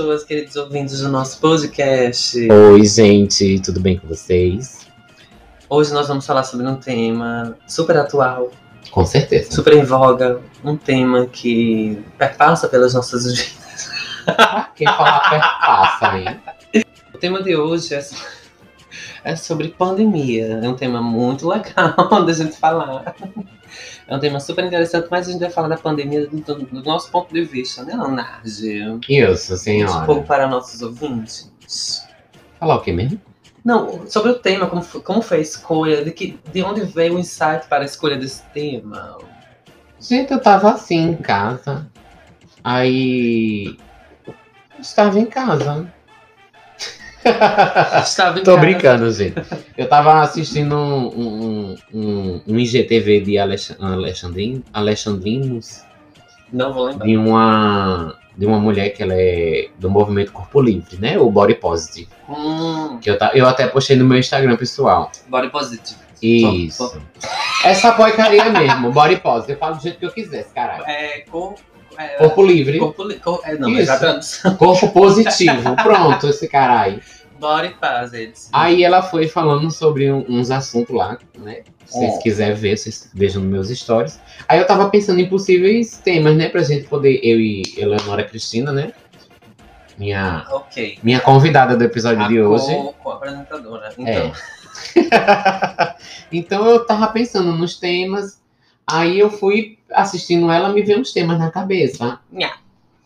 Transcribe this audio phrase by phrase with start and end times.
[0.00, 2.50] pessoas, queridos ouvintes do nosso podcast.
[2.50, 4.86] Oi, gente, tudo bem com vocês?
[5.68, 8.50] Hoje nós vamos falar sobre um tema super atual,
[8.90, 9.52] Com certeza.
[9.52, 13.90] super em voga, um tema que perpassa pelas nossas vidas.
[14.74, 16.84] Quem falar perpassa, hein?
[17.12, 18.00] O tema de hoje é,
[19.24, 20.60] é sobre pandemia.
[20.62, 23.14] É um tema muito legal da gente falar.
[24.06, 27.10] É um tema super interessante, mas a gente vai falar da pandemia do, do- nosso
[27.10, 28.48] ponto de vista, né, Leonardo?
[29.08, 30.04] Isso, Um senhora.
[30.06, 31.52] pouco para nossos ouvintes.
[32.58, 33.20] Falar o quê mesmo?
[33.64, 37.14] Não, sobre o tema, como foi, como foi a escolha, de, que, de onde veio
[37.14, 39.18] o insight para a escolha desse tema?
[40.00, 41.86] Gente, eu tava assim em casa.
[42.64, 43.76] Aí.
[44.78, 45.92] Estava em casa.
[48.02, 49.34] Estava em Tô brincando, gente.
[49.76, 55.82] Eu tava assistindo um, um, um, um IGTV de Alex- Alexandrin, Alexandrinos,
[56.52, 57.06] Não vou lembrar.
[57.06, 61.18] de uma, de uma mulher que ela é do movimento Corpo Livre, né?
[61.18, 62.08] O Body Positive.
[62.28, 65.10] Hum, Que eu, ta- eu até postei no meu Instagram pessoal.
[65.28, 65.98] body positive.
[66.22, 66.90] Isso.
[66.90, 66.98] Pô,
[67.64, 69.52] Essa porcaria mesmo, Body Positive.
[69.54, 70.84] Eu falo do jeito que eu quisesse, caralho.
[70.86, 71.60] É, corpo.
[71.98, 73.90] É, Corpo livre, corpo, li- cor- é, não, Isso.
[73.90, 75.74] mas corpo positivo.
[75.76, 77.00] Pronto, esse caralho.
[77.38, 78.32] Body positive.
[78.52, 81.62] Aí ela foi falando sobre um- uns assuntos lá, né?
[81.86, 82.18] Se vocês É.
[82.18, 84.20] quiserem ver, vocês vejam nos meus stories.
[84.48, 86.48] Aí eu tava pensando em possíveis temas, né?
[86.48, 88.92] Pra gente poder, eu e Eleonora Cristina, né?
[89.98, 90.98] Minha, Ok.
[91.02, 92.74] minha convidada do episódio A de hoje.
[92.74, 93.90] co- co-apresentadora.
[93.98, 94.32] Então, É.
[96.32, 98.40] então eu tava pensando nos temas.
[98.92, 102.18] Aí eu fui assistindo ela, me veio uns temas na cabeça.
[102.30, 102.52] Nha.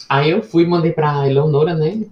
[0.08, 2.02] Aí eu fui e mandei pra Eleonora, né?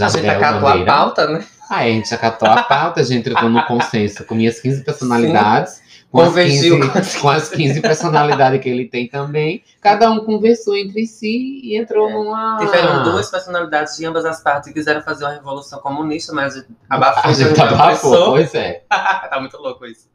[0.00, 1.44] a gente acatou a pauta, né?
[1.70, 5.86] Aí a gente acatou a pauta, a gente entrou no consenso com minhas 15 personalidades.
[6.10, 9.62] Com as, Convergiu 15, com as com as 15 personalidades que ele tem também.
[9.78, 12.12] Cada um conversou entre si e entrou É.
[12.12, 12.56] numa.
[12.58, 16.58] Tiveram duas personalidades de ambas as partes que quiseram fazer uma revolução comunista, mas a
[16.60, 17.30] gente abafou.
[17.30, 18.30] A gente abafou, começou.
[18.30, 18.82] pois é.
[18.90, 20.08] tá muito louco isso.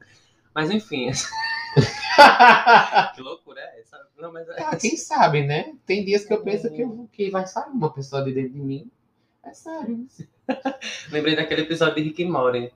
[0.56, 1.12] Mas enfim,
[3.16, 3.97] que loucura é essa?
[4.17, 4.56] Não, mas é...
[4.63, 5.73] Ah, quem sabe, né?
[5.85, 8.59] Tem dias que eu penso que, eu- que vai sair uma pessoa de dentro de
[8.61, 8.89] mim.
[9.45, 10.06] É sério.
[11.12, 12.72] Lembrei daquele episódio de Rick e Morty.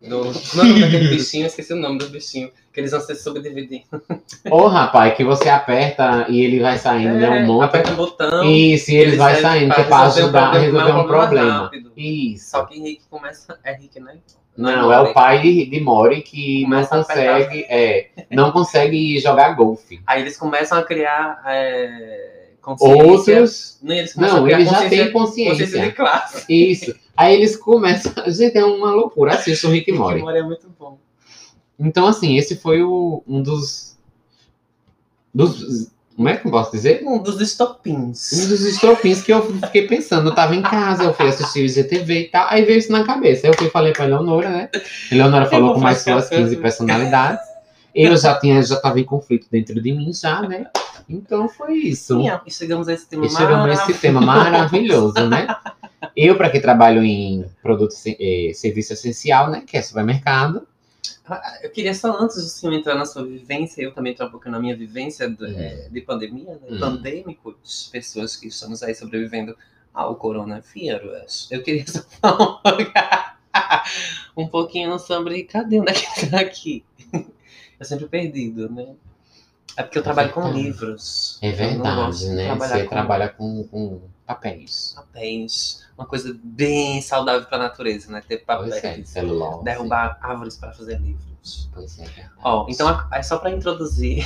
[0.00, 0.24] Do...
[0.54, 2.52] Não é daquele bichinho, eu esqueci o nome do bichinho.
[2.72, 3.82] Que eles vão se subdividir.
[4.48, 7.42] Ô, rapaz, que você aperta e ele vai saindo, né?
[7.42, 7.64] Um monte.
[7.64, 8.44] aperta o botão.
[8.44, 11.02] Isso, e ele vai serve saindo, que é pra um ajudar a problema, resolver um
[11.02, 11.62] um problema problema.
[11.64, 11.92] rápido.
[11.96, 12.50] Isso.
[12.50, 13.58] Só que Rick começa.
[13.64, 14.18] É Rick, né?
[14.58, 19.54] Não, é o pai de, de Mori que não Começa consegue, é, não consegue jogar
[19.54, 20.00] golfe.
[20.04, 23.04] Aí eles começam a criar é, consciência.
[23.06, 25.92] Outros, Não, eles não, criar ele já consciência, tem consciência de consciência.
[25.92, 26.44] classe.
[26.52, 26.94] Isso.
[27.16, 28.12] Aí eles começam.
[28.32, 29.34] Gente, é uma loucura.
[29.34, 30.38] Assista o Rick e Rick e Mori.
[30.38, 30.98] É muito bom.
[31.78, 33.96] Então, assim, esse foi o, um dos.
[35.32, 37.00] dos como é que eu posso dizer?
[37.04, 38.32] Um dos estopins.
[38.32, 40.30] Um dos estropins que eu fiquei pensando.
[40.30, 42.48] Eu tava em casa, eu fui assistir o IGTV e tal.
[42.50, 43.46] Aí veio isso na cabeça.
[43.46, 44.68] Aí eu fui falei pra Eleonora, né?
[45.12, 46.42] Eleonora falou com mais suas a coisa.
[46.42, 47.46] 15 personalidades.
[47.94, 50.66] Eu já tinha, já tava em conflito dentro de mim, já, né?
[51.08, 52.20] Então foi isso.
[52.44, 55.46] E chegamos a esse tema E chegamos a esse tema maravilhoso, né?
[56.16, 59.62] Eu, para que trabalho em produto eh, serviço essencial, né?
[59.64, 60.66] Que é supermercado.
[61.26, 64.30] Ah, Eu queria só, antes de você entrar na sua vivência, eu também entrar um
[64.30, 65.88] pouco na minha vivência de, Hum.
[65.90, 66.68] de pandemia, né?
[66.70, 66.78] Hum.
[66.80, 69.56] pandêmicos, pessoas que estamos aí sobrevivendo
[69.92, 71.48] ao coronavírus.
[71.50, 73.38] Eu queria só falar
[74.36, 75.44] um pouquinho sobre.
[75.44, 75.80] Cadê?
[75.80, 76.84] Onde é que tá aqui?
[77.78, 78.94] Eu sempre perdido, né?
[79.76, 80.62] É porque eu trabalho com verdade.
[80.62, 81.38] livros.
[81.40, 82.54] É verdade, de né?
[82.56, 84.92] Você com trabalha com, com papéis.
[84.94, 85.84] papéis.
[85.96, 88.22] Uma coisa bem saudável para a natureza, né?
[88.26, 89.08] Ter Pois é, papéis.
[89.08, 89.64] celulose.
[89.64, 91.68] derrubar árvores para fazer livros.
[91.74, 92.04] Pois é.
[92.44, 94.24] Ó, então é só para introduzir.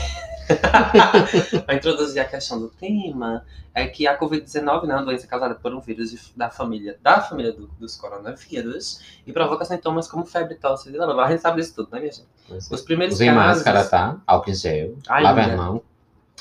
[1.64, 3.44] para introduzir a questão do tema,
[3.74, 6.98] é que a Covid-19 né, é uma doença causada por um vírus de- da família,
[7.00, 11.26] da família do- dos coronavírus e provoca sintomas como febre, tosse e blá, blá, blá.
[11.26, 12.26] A gente sabe disso tudo, né, minha gente?
[12.48, 12.74] Pois é.
[12.74, 13.46] Os primeiros Usem casos.
[13.64, 14.20] máscara, tá?
[14.26, 14.98] Álcool em gel.
[15.08, 15.82] Lava a mão.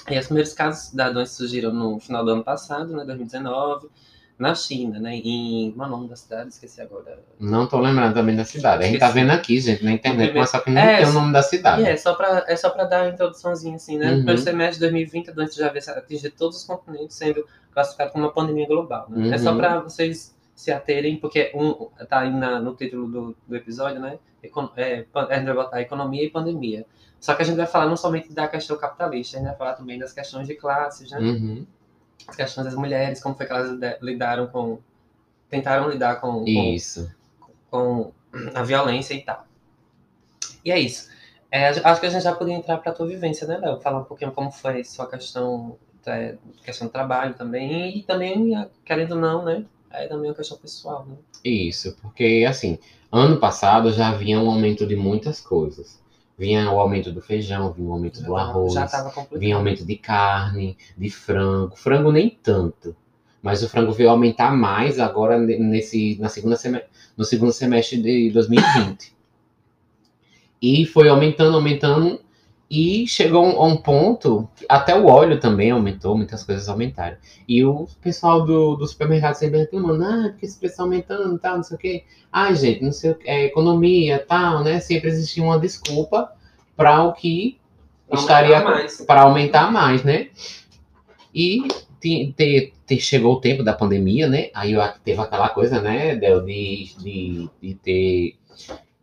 [0.09, 3.87] E os primeiros casos da doença surgiram no final do ano passado, né, 2019,
[4.39, 5.15] na China, né?
[5.17, 5.71] Em.
[5.73, 6.49] Qual é o nome da cidade?
[6.49, 7.19] Esqueci agora.
[7.39, 8.83] Não tô lembrando também da cidade.
[8.83, 11.05] A gente tá vendo aqui, gente, na internet, primeiro- mas só que não É, tem
[11.05, 11.83] o nome da cidade.
[11.83, 14.07] É só pra, é só pra dar a introduçãozinha, assim, né?
[14.09, 14.15] Uhum.
[14.17, 18.25] Primeiro semestre de 2020, a doença já veio atingir todos os continentes, sendo classificada como
[18.25, 19.05] uma pandemia global.
[19.09, 19.29] Né?
[19.35, 19.57] É só Uhum.
[19.57, 24.17] pra vocês se aterem, porque um, tá aí na- no título do, do episódio, né?
[24.41, 25.27] Econ- é, pan-
[25.71, 26.83] a economia e pandemia.
[27.21, 29.73] Só que a gente vai falar não somente da questão capitalista, a gente vai falar
[29.75, 31.19] também das questões de classes, né?
[31.19, 31.65] Uhum.
[32.27, 34.79] As questões das mulheres, como foi que elas lida- lidaram com.
[35.47, 37.09] tentaram lidar com, com, Isso.
[37.69, 38.11] com
[38.55, 39.45] a violência e tal.
[40.65, 41.09] E é isso.
[41.51, 43.79] É, acho que a gente já podia entrar para a tua vivência, né, Léo?
[43.81, 49.11] Falar um pouquinho como foi sua questão é, questão do trabalho também, e também, querendo
[49.11, 49.63] ou não, né?
[49.91, 51.15] É também uma questão pessoal, né?
[51.43, 52.79] Isso, porque assim,
[53.11, 56.00] ano passado já havia um aumento de muitas coisas.
[56.41, 58.73] Vinha o aumento do feijão, vinha o aumento Já do arroz,
[59.31, 61.75] vinha aumento de carne, de frango.
[61.75, 62.95] Frango nem tanto.
[63.43, 66.57] Mas o frango veio aumentar mais agora ne- nesse, na segunda
[67.15, 69.13] no segundo semestre de 2020.
[70.59, 72.19] E foi aumentando, aumentando.
[72.73, 77.17] E chegou a um ponto, até o óleo também aumentou, muitas coisas aumentaram.
[77.45, 81.39] E o pessoal do, do supermercado sempre reclamando, ah, porque esse preço tá aumentando e
[81.39, 82.03] tal, não sei o quê.
[82.31, 84.79] Ai, gente, não sei o que, é economia tal, né?
[84.79, 86.31] Sempre existia uma desculpa
[86.77, 87.59] para o que
[88.07, 88.63] Pra estaria
[89.05, 90.29] para aumentar mais, né?
[91.33, 91.67] E
[91.99, 94.49] te, te- te- chegou o tempo da pandemia, né?
[94.53, 94.73] Aí
[95.03, 98.35] teve aquela coisa, né, Del, de, de, de ter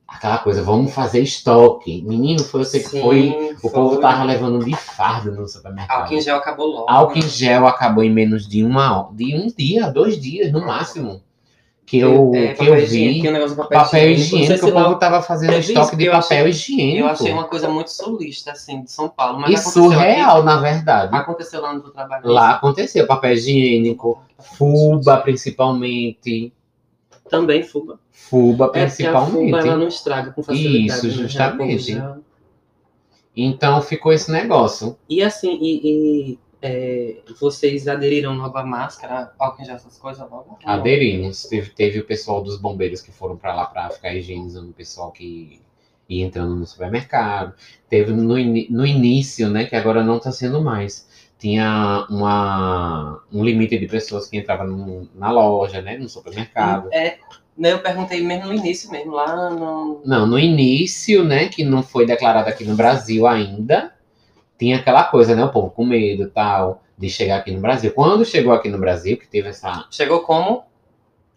[0.08, 2.02] aquela coisa, vamos fazer estoque.
[2.02, 3.54] Menino, foi você que Sim, foi.
[3.62, 3.70] O foi.
[3.70, 6.00] povo tava levando de fardo no supermercado.
[6.00, 6.86] Álcool em gel acabou logo.
[6.90, 11.20] Álcool em gel acabou em menos de uma de um dia, dois dias no máximo.
[11.86, 13.22] Que eu, É, que eu vi.
[13.22, 14.36] negócio de papel, Papel higiênico.
[14.44, 16.98] Higiênico, o povo tava fazendo Teve estoque de papel achei- higiênico.
[16.98, 19.40] Eu achei uma coisa muito sulista, assim, de São Paulo.
[19.40, 20.44] Mas E surreal, aqui.
[20.44, 21.16] na verdade.
[21.16, 22.28] Aconteceu lá no trabalho.
[22.28, 26.52] Lá aconteceu papel higiênico, Fuba principalmente.
[27.28, 27.98] Também Fuba.
[28.10, 29.50] Fuba É porque a principalmente.
[29.50, 31.06] Fuba ela não estraga com facilidade.
[31.06, 31.12] Isso, né?
[31.28, 31.92] justamente.
[31.92, 32.16] Já-
[33.36, 34.96] Então ficou esse negócio.
[35.08, 35.80] E assim, e,
[36.32, 40.58] e, é, vocês aderiram logo à máscara, álcool gel, essas coisas logo?
[40.64, 41.44] Aderimos.
[41.44, 45.12] Teve, teve o pessoal dos bombeiros que foram pra lá pra ficar higienizando o pessoal
[45.12, 45.60] que
[46.08, 47.54] ia entrando no supermercado.
[47.88, 51.06] Teve no, ini- no início, né, que agora não tá sendo mais.
[51.38, 56.88] Tinha uma, um limite de pessoas que entravam na loja, né, no supermercado.
[56.92, 57.18] É,
[57.56, 60.02] né, eu perguntei mesmo no início mesmo, lá no.
[60.04, 63.92] Não, no início, né, que não foi declarado aqui no Brasil ainda,
[64.58, 67.92] tinha aquela coisa, né, o povo com medo e tal, de chegar aqui no Brasil.
[67.92, 69.86] Quando chegou aqui no Brasil, que teve essa.
[69.90, 70.64] Chegou como?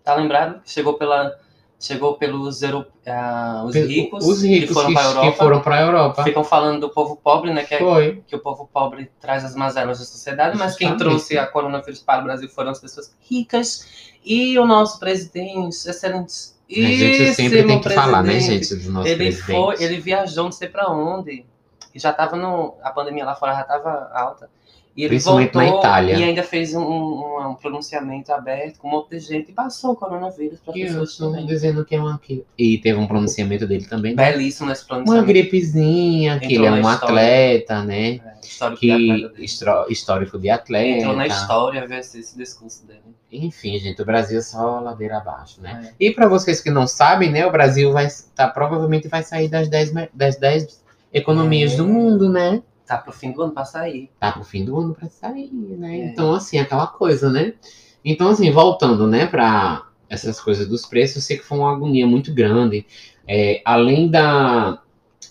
[0.04, 0.62] Tá lembrado?
[0.66, 1.38] Chegou pela.
[1.82, 5.32] Chegou pelos euro, ah, os ricos, os ricos que foram para a Europa.
[5.32, 6.24] que foram pra Europa.
[6.24, 7.64] Ficam falando do povo pobre, né?
[7.64, 11.10] Que, é- que o povo pobre traz as mazelas da sociedade, mas quem Justamente.
[11.16, 13.88] trouxe a coronavírus para o Brasil foram as pessoas ricas
[14.24, 16.52] e o nosso presidente, excelente.
[16.70, 19.46] a gente sempre tem que falar, né, gente, dos nossos Ele presidentes.
[19.66, 21.46] foi, ele viajou não sei pra onde.
[21.96, 22.76] E já tava no.
[22.84, 24.50] A pandemia lá fora já tava alta.
[24.96, 26.16] E ele Principalmente voltou na Itália.
[26.18, 29.92] e ainda fez um, um- um pronunciamento aberto com um monte de gente e passou
[29.92, 31.46] o coronavírus para E eu pessoas estou também.
[31.46, 32.20] dizendo que é uma.
[32.58, 34.14] E teve um pronunciamento dele também.
[34.14, 34.32] né?
[34.34, 35.28] Belíssimo nesse Uma pronunciamento.
[35.28, 37.06] gripezinha, que ele é Entrou um história.
[37.06, 38.10] atleta, né?
[38.16, 38.88] É, histórico de
[39.36, 40.98] Que histro- histórico de atleta.
[41.00, 43.00] Entrou na história ver esse, esse discurso dele.
[43.32, 45.90] Enfim, gente, o Brasil é só ladeira abaixo, né?
[46.00, 46.06] É.
[46.08, 49.70] E para vocês que não sabem, né, o Brasil vai tá, provavelmente vai sair das
[49.70, 50.82] 10, me- das 10
[51.14, 51.78] economias É.
[51.78, 52.62] do mundo, né?
[52.92, 54.10] Tá pro fim do ano pra sair.
[54.20, 55.98] Tá pro fim do ano para sair, né?
[55.98, 56.06] É.
[56.08, 57.54] Então, assim, aquela coisa, né?
[58.04, 62.06] Então, assim, voltando, né, para essas coisas dos preços, eu sei que foi uma agonia
[62.06, 62.86] muito grande.
[63.26, 64.82] É, além da,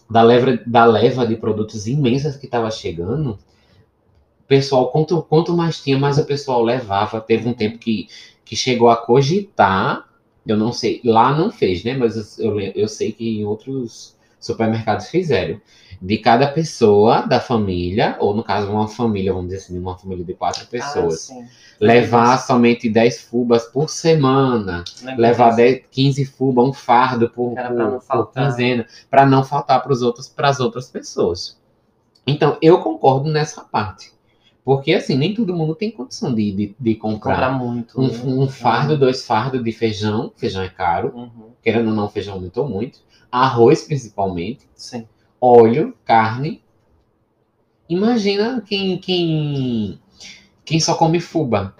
[0.08, 5.82] da, leva, da leva de produtos imensas que estava chegando, o pessoal, quanto, quanto mais
[5.82, 7.20] tinha, mais o pessoal levava.
[7.20, 8.08] Teve um tempo que,
[8.42, 10.08] que chegou a cogitar,
[10.46, 11.94] eu não sei, lá não fez, né?
[11.94, 15.61] Mas eu, eu sei que em outros supermercados fizeram.
[16.02, 20.25] De cada pessoa da família, ou no caso, uma família, vamos dizer assim, uma família
[20.25, 21.47] de quatro pessoas, Ah, sim.
[21.78, 24.83] levar somente 10 fubas por semana
[25.19, 25.57] levar disso.
[25.59, 27.54] 10, 15 fuba, um fardo por,
[28.09, 31.59] por, quinzena, para não faltar para as outras pessoas.
[32.26, 34.12] Então, eu concordo nessa parte.
[34.64, 38.00] Porque, assim, nem todo mundo tem condição de, de, de Comprar comprar muito.
[38.00, 38.21] um, né?
[38.25, 41.50] um fardo, dois fardos de feijão, feijão é caro, Uhum.
[41.62, 43.00] querendo ou não, feijão aumentou muito,
[43.33, 45.07] arroz principalmente, Sim.
[45.40, 46.62] Óleo, carne.
[47.88, 50.00] Imagina quem, quem,
[50.64, 51.75] quem só come fuba,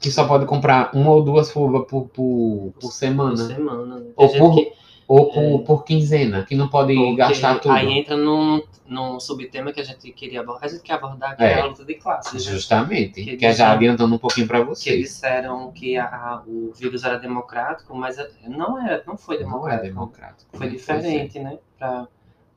[0.00, 3.36] que só pode comprar uma ou duas fubas por, por, por Por semana.
[3.36, 3.96] semana.
[3.98, 4.06] Né?
[4.16, 4.72] Ou por- que-
[5.08, 5.58] Ou por, É.
[5.64, 7.72] por quinzena, que não pode gastar tudo.
[7.72, 10.66] Aí entra num, num subtema que a gente queria abordar.
[10.66, 11.60] A gente quer abordar, que é, É.
[11.62, 12.44] a luta de classes.
[12.44, 12.52] né?
[12.52, 13.24] Justamente.
[13.24, 15.00] Que Que, é já disseram- adiantando um pouquinho Que vocês.
[15.00, 19.46] disseram que a- o vírus era democrático, mas é- não, é, não foi Não é
[19.46, 19.86] democrático.
[19.86, 20.50] democrático.
[20.52, 20.72] Foi né?
[20.72, 21.58] diferente, né?
[21.78, 22.06] Pra,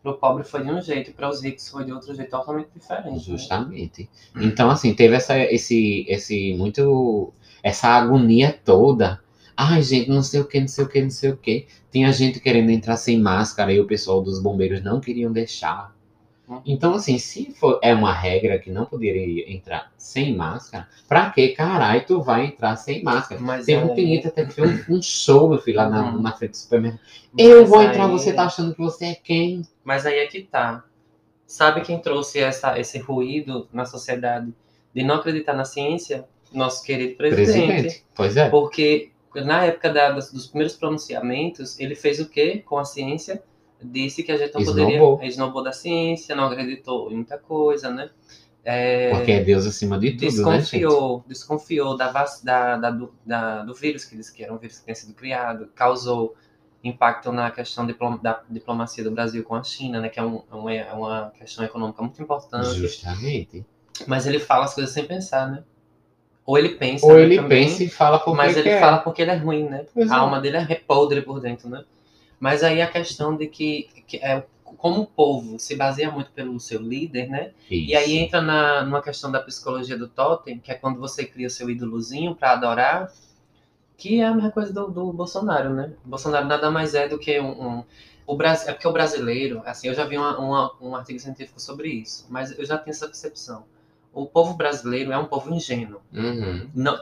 [0.01, 3.13] pro pobre foi de um jeito, para os ricos foi de outro jeito totalmente diferente.
[3.13, 3.19] né?
[3.19, 4.09] Justamente.
[4.35, 7.33] Então, assim, teve essa, esse, esse muito.
[7.63, 9.21] Essa agonia toda.
[9.55, 11.67] Ai, gente, não sei o que, não sei o que, não sei o que.
[11.91, 15.93] Tinha gente querendo entrar sem máscara e o pessoal dos bombeiros não queriam deixar.
[16.51, 16.61] Uhum.
[16.65, 21.49] Então, assim, se for, é uma regra que não poderia entrar sem máscara, pra que
[21.49, 23.39] caralho tu vai entrar sem máscara?
[23.39, 26.11] Mas Teve um aí- cliente até que fez um, um show, meu filho, lá na,
[26.11, 26.21] Uhum.
[26.21, 26.99] na frente do supermercado.
[27.37, 29.61] Eu mas vou entrar, aí- você tá achando que você é quem?
[29.83, 30.83] Mas aí é que tá.
[31.47, 34.53] Sabe quem trouxe essa, esse ruído na sociedade
[34.93, 37.67] de não acreditar na ciência, nosso querido presidente.
[37.67, 38.05] Presidente.
[38.13, 38.49] Pois é.
[38.49, 43.41] Porque na época da- dos primeiros pronunciamentos, ele fez o quê com a ciência?
[43.83, 45.15] Disse que a gente não Esnobou.
[45.17, 45.27] poderia.
[45.29, 48.09] Esnobou da ciência, não acreditou em muita coisa, né?
[48.63, 52.11] É, Porque é Deus acima de tudo, né, desconfiou, desconfiou da,
[52.43, 55.13] da, da- do, da- do vírus, que disse que era um vírus que tinha sido
[55.15, 56.35] criado, causou
[56.83, 57.87] impacto na questão
[58.21, 60.09] da diplomacia do Brasil com a China, né?
[60.09, 62.75] Que é, um- uma, é uma questão econômica muito importante.
[62.77, 63.65] Justamente.
[64.05, 65.63] Mas ele fala as coisas sem pensar, né?
[66.45, 68.79] Ou ele pensa, Ou né, ele também, pensa e fala porque mas ele quer.
[68.79, 69.85] fala porque ele é ruim, né?
[69.93, 70.13] Pois é.
[70.13, 71.83] A alma dele é podre por dentro, né?
[72.41, 76.59] Mas aí a questão de que, que é, como o povo se baseia muito pelo
[76.59, 77.53] seu líder, né?
[77.87, 78.25] E aí Isso.
[78.25, 81.69] entra na, numa questão da psicologia do totem, que é quando você cria o seu
[81.69, 83.13] ídolozinho para adorar,
[83.97, 85.93] que é a mesma coisa do, do Bolsonaro, né?
[86.05, 87.79] O Bolsonaro nada mais é do que um...
[87.79, 87.85] um-
[88.27, 91.59] o Brasil, é porque o brasileiro, assim, eu já vi uma- uma- um artigo científico
[91.59, 93.65] sobre isso, mas eu já tenho essa percepção.
[94.13, 96.01] O povo brasileiro é um povo ingênuo.
[96.13, 96.67] Uhum.
[96.75, 96.97] Não,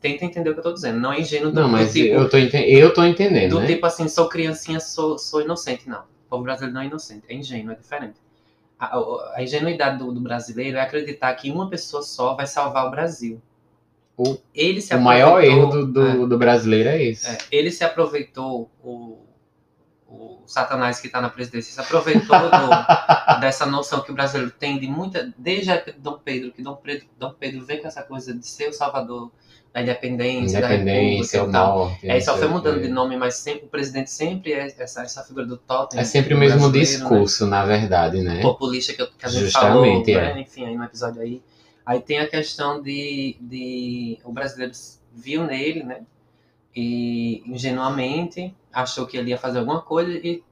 [0.00, 1.00] tenta entender o que eu tô dizendo.
[1.00, 3.66] Não é ingênuo do, Não, do mas tipo, eu, tô eu tô entendendo, do né?
[3.66, 5.88] tipo assim, sou criancinha, sou, sou inocente.
[5.88, 6.00] Não.
[6.00, 8.14] O povo brasileiro não é inocente, é ingênuo, é diferente.
[8.78, 12.86] A, a- a ingenuidade do, do brasileiro é acreditar que uma pessoa só vai salvar
[12.86, 13.40] o Brasil.
[14.16, 17.26] O- ele se O maior erro do, do, do brasileiro é esse.
[17.26, 19.18] é, ele se aproveitou, o,
[20.10, 24.78] o Satanás que está na presidência, se aproveitou do- dessa noção que o brasileiro tem
[24.78, 25.32] de muita.
[25.38, 28.34] Desde a época de Dom Pedro, que Dom Pedro, Dom Pedro vem com essa coisa
[28.34, 29.30] de ser o salvador
[29.72, 31.78] da independência, da Independência, república o e tal.
[31.90, 32.08] norte.
[32.10, 32.88] É, só foi mudando quê.
[32.88, 36.00] de nome, mas sempre, o presidente sempre é essa, essa figura do totem.
[36.00, 38.34] É sempre o mesmo brasileiro, discurso, na verdade, Né?
[38.34, 38.42] né?
[38.42, 40.34] Populista que, que a gente Justamente, falou, é.
[40.34, 40.40] né?
[40.40, 41.40] enfim, aí no episódio aí.
[41.86, 44.72] Aí tem a questão de, de o brasileiro
[45.14, 46.00] viu nele, né?
[46.74, 50.42] E ingenuamente achou que ele ia fazer alguma coisa e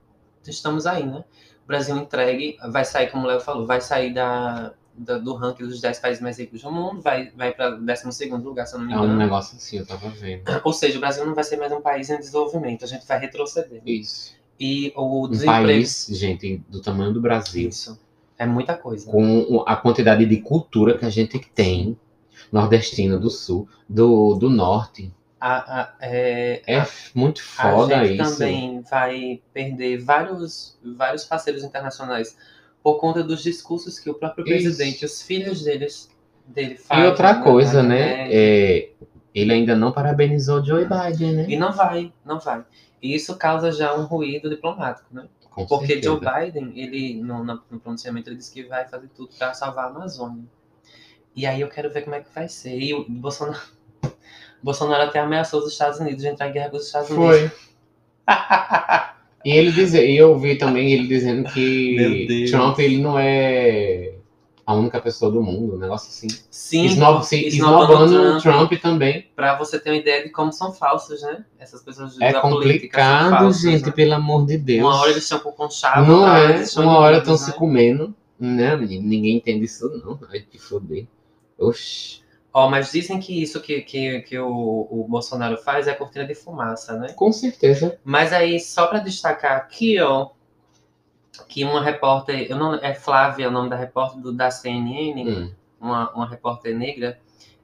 [0.47, 1.25] estamos aí, né?
[1.65, 5.65] O Brasil entregue, vai sair, como o Léo falou, vai sair da, da- do ranking
[5.69, 8.87] dos 10 países mais ricos do mundo, vai, vai para 12 lugar, se eu não
[8.87, 9.13] me É engano.
[9.13, 10.43] um negócio assim, eu tava vendo.
[10.65, 13.19] Ou seja, o Brasil não vai ser mais um país em desenvolvimento, a gente vai
[13.21, 13.83] retroceder.
[13.87, 14.35] Isso.
[14.59, 15.67] E o Um desemprego.
[15.67, 17.99] país, gente, do tamanho do Brasil, Isso.
[18.37, 19.11] É muita coisa.
[19.11, 21.97] com a quantidade de cultura que a gente tem,
[22.51, 28.33] nordestina do sul, do, do norte, A, a- é, é muito a foda gente isso.
[28.39, 32.37] também vai perder vários, vários parceiros internacionais
[32.83, 34.65] por conta dos discursos que o próprio Isso.
[34.65, 36.11] presidente, os filhos deles,
[36.47, 37.07] dele E fazem.
[37.07, 38.27] outra na- coisa, né?
[38.27, 38.35] internet.
[38.35, 38.91] É,
[39.35, 41.47] ele ainda não parabenizou Joe Biden, né?
[41.49, 42.65] E não vai, não vai.
[43.01, 45.29] E isso causa já um ruído diplomático, né?
[45.51, 46.09] Com Porque certeza.
[46.09, 49.89] Joe Biden, ele, no, no pronunciamento, ele disse que vai fazer tudo para salvar a
[49.89, 50.43] Amazônia.
[51.37, 52.77] E aí eu quero ver como é que vai ser.
[52.79, 53.61] E o Bolsonaro,
[54.63, 57.39] Bolsonaro até ameaçou os Estados Unidos de entrar em guerra com os Estados Unidos.
[57.39, 57.51] Foi.
[59.45, 62.47] E ele dizer, e eu vi também ele dizendo que.
[62.51, 64.15] Trump ele não é
[64.67, 66.27] a única pessoa do mundo, um negócio assim.
[66.51, 68.69] Sim, Esnob, se- esnobando Trump.
[68.69, 69.27] Trump também.
[69.35, 71.45] Pra você ter uma ideia de como são falsos, né?
[71.59, 73.93] Essas pessoas É da política são complicado, falsas, gente, né?
[73.93, 74.81] pelo amor de Deus.
[74.87, 77.57] Uma hora eles estão com conchavo, Não hora é, uma hora estão inimigos, se né?
[77.57, 78.15] comendo.
[78.39, 78.77] Né?
[78.77, 80.19] Ninguém entende isso, não.
[80.31, 81.07] Ai, que foder.
[81.59, 82.21] Oxi.
[82.53, 86.35] Ó, mas dizem que isso que, que, que o, o Bolsonaro faz é cortina de
[86.35, 87.13] fumaça, né?
[87.13, 87.99] Com certeza.
[88.03, 90.31] Mas aí, só pra destacar aqui, ó,
[91.47, 95.51] que uma repórter, eu não, é Flávia o nome da repórter do, da CNN, Hum.
[95.81, 97.19] uma, uma repórter negra,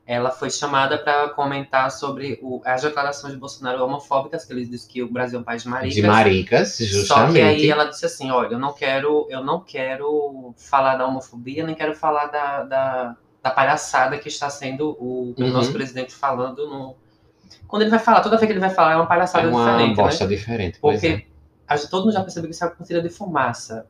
[0.06, 4.86] ela foi chamada para comentar sobre o, as declarações de Bolsonaro homofóbicas, que ele disse
[4.86, 5.94] que o Brasil é um país de maricas.
[5.94, 7.32] De maricas, Só justamente.
[7.32, 11.64] que aí ela disse assim, olha, eu não quero, eu não quero falar da homofobia,
[11.64, 15.50] nem quero falar da, da, da palhaçada que está sendo o, o Uhum.
[15.50, 16.96] nosso presidente falando no.
[17.68, 19.64] Quando ele vai falar, toda vez que ele vai falar é uma é palhaçada uma
[19.66, 20.02] diferente, né?
[20.02, 20.78] bosta diferente.
[20.80, 21.10] Pois é.
[21.10, 21.26] Porque
[21.68, 23.86] a todo mundo já percebeu que isso é uma cortina de fumaça.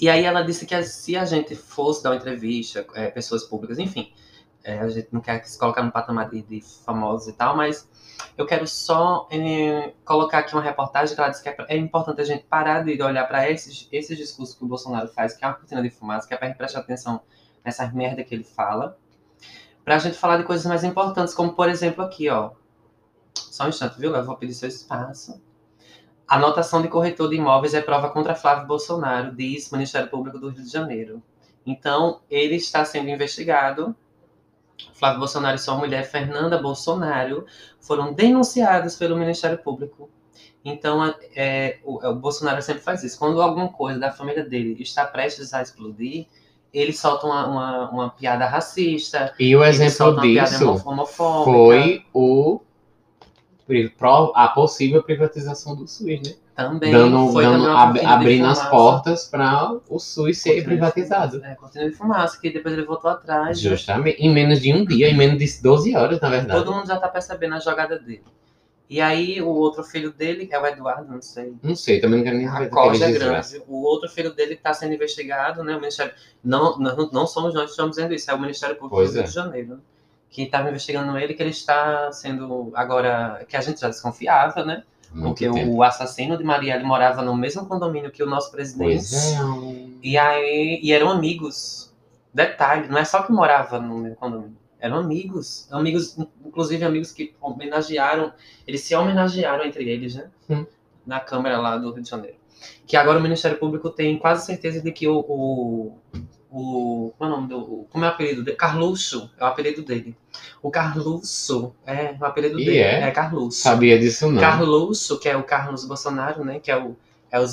[0.00, 3.78] E aí ela disse que se a gente fosse dar uma entrevista, é, pessoas públicas,
[3.78, 4.12] enfim,
[4.64, 7.88] é, a gente não quer se colocar no patamar de, de famosos e tal, mas
[8.36, 12.20] eu quero só é, colocar aqui uma reportagem que ela disse que é, é importante
[12.20, 15.48] a gente parar de olhar para esses, esses discursos que o Bolsonaro faz, que é
[15.48, 17.20] uma cortina de fumaça, que é gente prestar atenção
[17.64, 18.98] nessa merda que ele fala,
[19.84, 22.50] pra gente falar de coisas mais importantes, como por exemplo aqui, ó.
[23.34, 24.14] Só um instante, viu?
[24.14, 25.40] Eu vou pedir seu espaço.
[26.26, 30.62] Anotação de corretor de imóveis é prova contra Flávio Bolsonaro, diz Ministério Público do Rio
[30.62, 31.22] de Janeiro.
[31.64, 33.96] Então, ele está sendo investigado.
[34.92, 37.46] Flávio Bolsonaro e sua mulher, Fernanda Bolsonaro,
[37.80, 40.10] foram denunciados pelo Ministério Público.
[40.64, 43.18] Então, é, o, o Bolsonaro sempre faz isso.
[43.18, 46.26] Quando alguma coisa da família dele está prestes a explodir,
[46.72, 52.60] ele solta uma, uma, uma piada racista, E o exemplo disso foi o
[54.34, 56.34] a possível privatização do SUS, né?
[56.54, 61.32] Também dando, dando ab- de abrindo as portas para o SUS ser Cortina de privatizado.
[61.36, 61.52] fumaça.
[61.52, 63.62] É, cortina de fumaça, que depois ele voltou atrás.
[63.62, 63.70] né?
[63.70, 66.58] Justamente, em menos de um dia, em menos de 12 horas, na verdade.
[66.64, 68.24] Todo mundo já tá percebendo a jogada dele.
[68.88, 71.54] E aí, o outro filho dele, é o Eduardo, não sei.
[71.62, 73.62] Não sei, também não quero nem A corda é grande.
[73.68, 75.76] O outro filho dele está sendo investigado, né?
[75.76, 76.14] O Ministério.
[76.42, 79.14] Não, não, não somos nós que estamos dizendo isso, é o Ministério Público Pois do
[79.14, 79.26] Rio é.
[79.26, 79.80] de Janeiro.
[80.30, 82.72] Que estava investigando ele, que ele está sendo.
[82.74, 84.84] Agora, que a gente já desconfiava, né?
[85.12, 85.74] Muito Porque tempo.
[85.74, 89.14] o assassino de Marielle morava no mesmo condomínio que o nosso presidente.
[89.14, 89.88] É.
[90.02, 90.80] E aí.
[90.82, 91.92] E eram amigos.
[92.32, 94.56] Detalhe, não é só que morava no mesmo condomínio.
[94.80, 95.66] Eram amigos.
[95.70, 98.32] Amigos, inclusive amigos que homenagearam.
[98.66, 100.30] Eles se homenagearam entre eles, né?
[100.48, 100.64] Hum.
[101.06, 102.36] Na Câmara lá do Rio de Janeiro.
[102.86, 105.18] Que agora o Ministério Público tem quase certeza de que o.
[105.28, 105.98] o
[106.50, 107.86] o como é o nome do.
[107.90, 108.56] Como é o apelido dele?
[108.56, 110.16] Carluxo é o apelido dele.
[110.62, 112.78] O Carluxo é o apelido E dele.
[112.78, 113.00] é?
[113.02, 113.60] É Carluxo.
[113.60, 114.40] Sabia disso não.
[114.40, 116.58] Carluxo, que é o Carlos Bolsonaro, né?
[116.58, 116.96] Que é o,
[117.30, 117.44] é o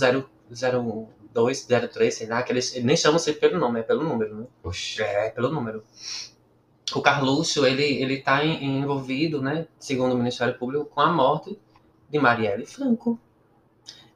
[1.34, 4.36] 02, 03, sei lá, que eles, eles nem chamam sempre pelo nome, é pelo número,
[4.36, 4.46] né?
[4.64, 5.02] Oxi.
[5.02, 5.84] É, pelo número.
[6.94, 11.58] O Carluxo, ele, ele tá em- envolvido, né, segundo o Ministério Público, com a morte
[12.10, 13.20] de Marielle Franco.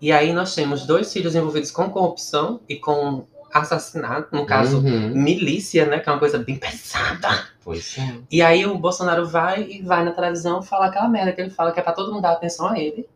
[0.02, 5.10] E aí nós temos dois filhos envolvidos com corrupção e com assassinato, no caso, Uhum.
[5.16, 7.30] milícia, né, que é uma coisa bem pesada.
[7.64, 8.20] Pois é.
[8.32, 11.72] E aí o Bolsonaro vai e vai na televisão falar aquela merda que ele fala
[11.72, 13.08] que é pra todo mundo dar atenção a ele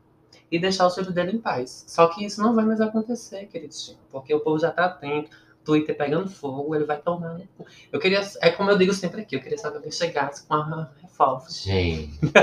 [0.51, 1.85] e deixar os filhos dele em paz.
[1.87, 5.29] Só que isso não vai mais acontecer, queridos, porque o povo já tá atento,
[5.63, 7.39] Twitter pegando fogo, ele vai tomar.
[7.91, 10.89] Eu queria, é como eu digo sempre aqui, eu queria saber que chegasse com a
[11.01, 11.49] revólver.
[11.51, 12.19] Gente.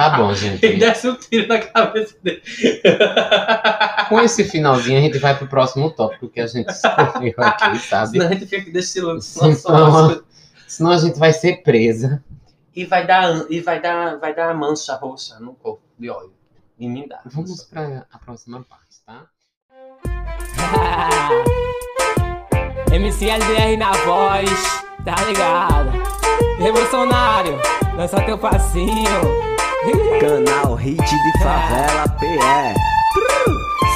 [0.00, 0.76] Tá bom, e gente.
[0.78, 2.40] desse um tiro na cabeça dele.
[4.08, 8.12] Com esse finalzinho, a gente vai pro próximo tópico que a gente escolheu aqui, sabe?
[8.12, 10.22] Senão a gente fica aqui destilando Senão-
[10.66, 12.24] Senão a gente vai ser presa.
[12.74, 16.32] E vai dar, e vai dar, vai dar mancha roxa no corpo de óleo.
[16.78, 17.20] E me dá.
[17.26, 19.26] Vamos pra a próxima parte, tá?
[22.90, 24.50] MCLDR na voz,
[25.04, 25.90] tá ligado?
[26.58, 27.58] Revolucionário,
[27.96, 29.40] lança teu passinho.
[30.20, 32.38] Canal Hit de Favela PE.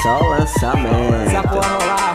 [0.03, 1.49] Só Essa lançamento.
[1.49, 2.15] porra rolar.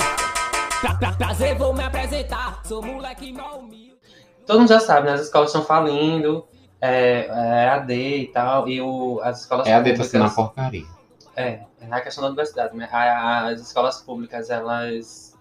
[0.81, 2.59] Pra, pra, prazer, vou me apresentar.
[2.63, 3.97] Sou moleque mal humilde.
[4.45, 5.13] Todo mundo já sabe, né?
[5.13, 6.45] As escolas estão falindo,
[6.81, 10.21] é, é AD e tal, e o, as escolas É a deta públicas...
[10.21, 10.85] na porcaria.
[11.35, 11.59] É
[11.97, 12.87] a questão da universidade, né?
[12.91, 15.37] As escolas públicas, elas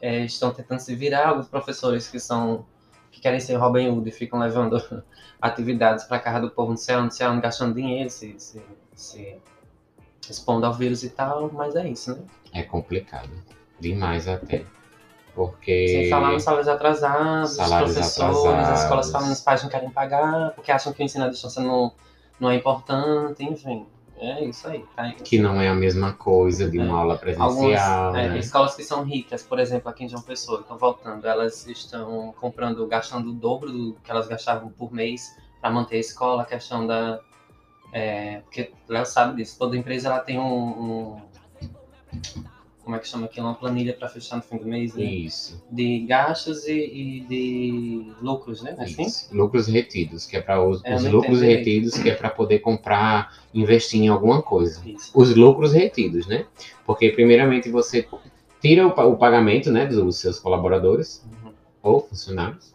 [0.00, 2.66] é, estão tentando se virar, alguns professores que são
[3.10, 4.76] que querem ser Robin Hood e ficam levando
[5.40, 8.60] atividades para casa do povo, não sei onde, não sei onde, gastando dinheiro, se, se,
[8.92, 9.40] se
[10.28, 12.22] expondo ao vírus e tal, mas é isso, né?
[12.52, 13.30] É complicado.
[13.78, 14.64] Demais até.
[15.34, 15.88] Porque.
[15.88, 18.68] Sem falar nos salários atrasados, os Salários professores, atrasados.
[18.70, 21.62] as escolas falando os pais não querem pagar, porque acham que o ensino à distância
[21.62, 21.92] não,
[22.38, 23.86] não é importante, enfim.
[24.16, 24.84] É isso aí.
[24.96, 25.10] Tá?
[25.12, 27.00] Que não é a mesma coisa de uma É.
[27.00, 28.38] aula presencial, é, né?
[28.38, 32.86] escolas que são ricas, por exemplo, aqui em João Pessoa, estão voltando, elas estão comprando,
[32.86, 36.86] gastando o dobro do que elas gastavam por mês para manter a escola, a questão
[36.86, 37.20] da.
[37.92, 40.44] É, porque Léo sabe disso, toda empresa ela tem um.
[41.14, 41.22] um-
[42.84, 43.46] como é que chama aquilo?
[43.46, 45.04] Uma planilha para fechar no fim do mês, né?
[45.04, 45.64] Isso.
[45.70, 48.76] De gastos e, e de lucros, né?
[48.78, 49.02] Assim?
[49.02, 49.34] Isso.
[49.34, 53.32] Lucros retidos, que é para os, É, os lucros retidos, que é para poder comprar,
[53.52, 54.82] investir em alguma coisa.
[54.86, 55.10] Isso.
[55.14, 56.46] Os lucros retidos, né?
[56.86, 58.06] Porque primeiramente você
[58.60, 61.52] tira o, o pagamento, né, dos seus colaboradores Uhum.
[61.82, 62.74] ou funcionários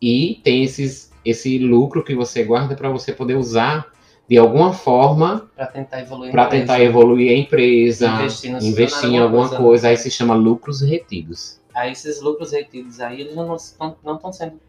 [0.00, 3.92] e tem esses esse lucro que você guarda para você poder usar
[4.28, 6.28] de alguma forma Para tentar evoluir.
[6.28, 6.60] a para empresa.
[6.60, 9.62] tentar evoluir a empresa, Investir no investir em alguma coisa.
[9.62, 9.88] coisa.
[9.88, 11.58] Aí se chama lucros retidos.
[11.74, 14.60] Aí esses lucros retidos aí, eles não estão não estão sendo.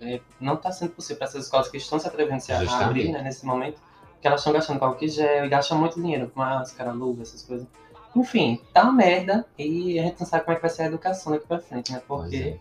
[0.00, 3.20] é, não está sendo possível para essas escolas que estão se atrevendo a abrir né,
[3.22, 3.80] nesse momento,
[4.20, 7.42] que elas estão gastando com álcool gel e gastam muito dinheiro com máscara, luva, essas
[7.42, 7.66] coisas.
[8.14, 10.86] Enfim, tá uma merda e a gente não sabe como é que vai ser a
[10.86, 12.00] educação daqui pra frente, né?
[12.06, 12.56] Porque, é.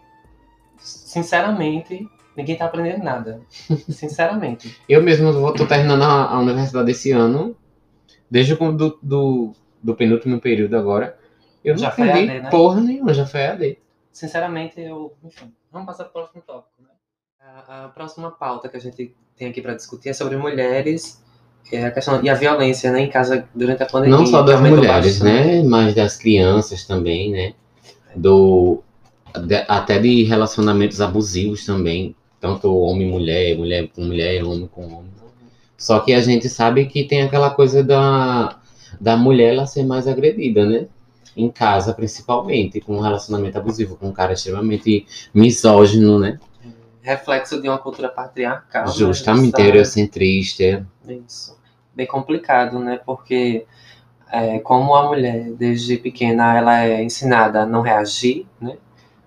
[0.77, 2.07] sinceramente,
[2.38, 3.41] ninguém tá aprendendo nada.
[3.89, 4.80] sinceramente.
[4.88, 7.58] Eu mesmo vou, tô terminando a, a universidade esse ano,
[8.30, 11.17] desde o do, do, do penúltimo período agora.
[11.65, 12.50] Eu não Já foi aprendi AD, né?
[12.50, 13.78] porra nenhuma, já foi AD.
[14.13, 15.13] Sinceramente, eu.
[15.23, 16.82] Enfim, vamos passar para o próximo tópico.
[16.82, 16.89] Né?
[17.67, 21.21] A, a próxima pauta que a gente tem aqui para discutir é sobre mulheres
[21.71, 24.17] é a questão, e a violência né, em casa durante a pandemia.
[24.17, 25.62] Não só das mulheres, né?
[25.63, 27.54] Mas das crianças também, né?
[28.15, 28.82] Do,
[29.45, 32.15] de- até de relacionamentos abusivos também.
[32.39, 35.12] Tanto homem e mulher, mulher com mulher, homem com homem.
[35.78, 38.60] Só que a gente sabe que tem aquela coisa da,
[39.00, 40.88] da mulher ela ser mais agredida, né?
[41.36, 46.39] Em casa, principalmente, com um relacionamento abusivo, com um cara extremamente misógino, né?
[47.02, 48.86] Reflexo de uma cultura patriarcal.
[48.86, 49.67] né, Justamente sabe?
[49.69, 50.86] eurocentrista.
[51.08, 51.56] Isso.
[51.95, 53.00] Bem complicado, né?
[53.06, 53.65] Porque
[54.32, 58.78] é, como a mulher, desde pequena, ela é ensinada a não reagir, né?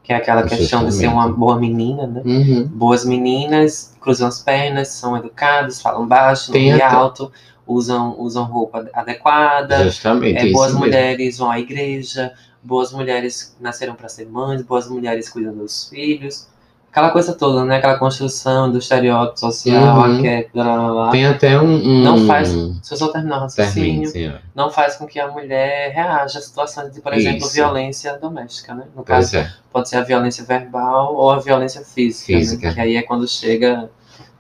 [0.03, 2.23] Que é aquela questão de ser uma boa menina, né?
[2.25, 2.67] Uhum.
[2.67, 7.31] Boas meninas cruzam as pernas, são educadas, falam baixo, não e alto,
[7.67, 9.85] usam, usam roupa adequada.
[9.85, 10.39] Justamente.
[10.39, 10.81] É, isso boas mesmo.
[10.81, 12.33] mulheres vão à igreja,
[12.63, 16.49] boas mulheres nasceram para ser mães, boas mulheres cuidam dos filhos.
[16.91, 17.77] Aquela coisa toda, né?
[17.77, 20.19] Aquela construção do estereótipo social, Uhum.
[20.19, 21.11] a que, blá, blá, blá.
[21.13, 21.73] Tem até um.
[21.77, 22.49] um Não faz-
[22.83, 23.69] Se eu só terminar o Termine,
[24.07, 24.43] raciocínio, senhora.
[24.55, 27.55] não faz com que a mulher reaja a situações de, por exemplo, Isso.
[27.55, 28.85] violência doméstica, né?
[28.97, 29.49] No caso, é.
[29.73, 32.69] pode ser a violência verbal ou a violência física, Física.
[32.69, 32.75] Né?
[32.75, 33.89] que aí é quando chega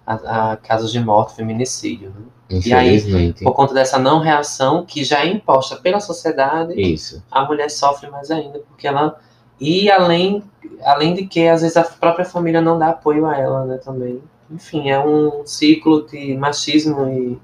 [0.05, 2.27] a, a casos de morte, feminicídio, né?
[2.51, 3.45] Infelizmente.
[3.45, 7.23] Por conta dessa não reação que já é imposta pela sociedade, Isso.
[7.31, 9.17] a mulher sofre mais ainda, porque ela
[9.61, 10.43] e além
[10.83, 14.21] além de que às vezes a própria família não dá apoio a ela, né, também.
[14.51, 17.39] Enfim, é um ciclo de machismo e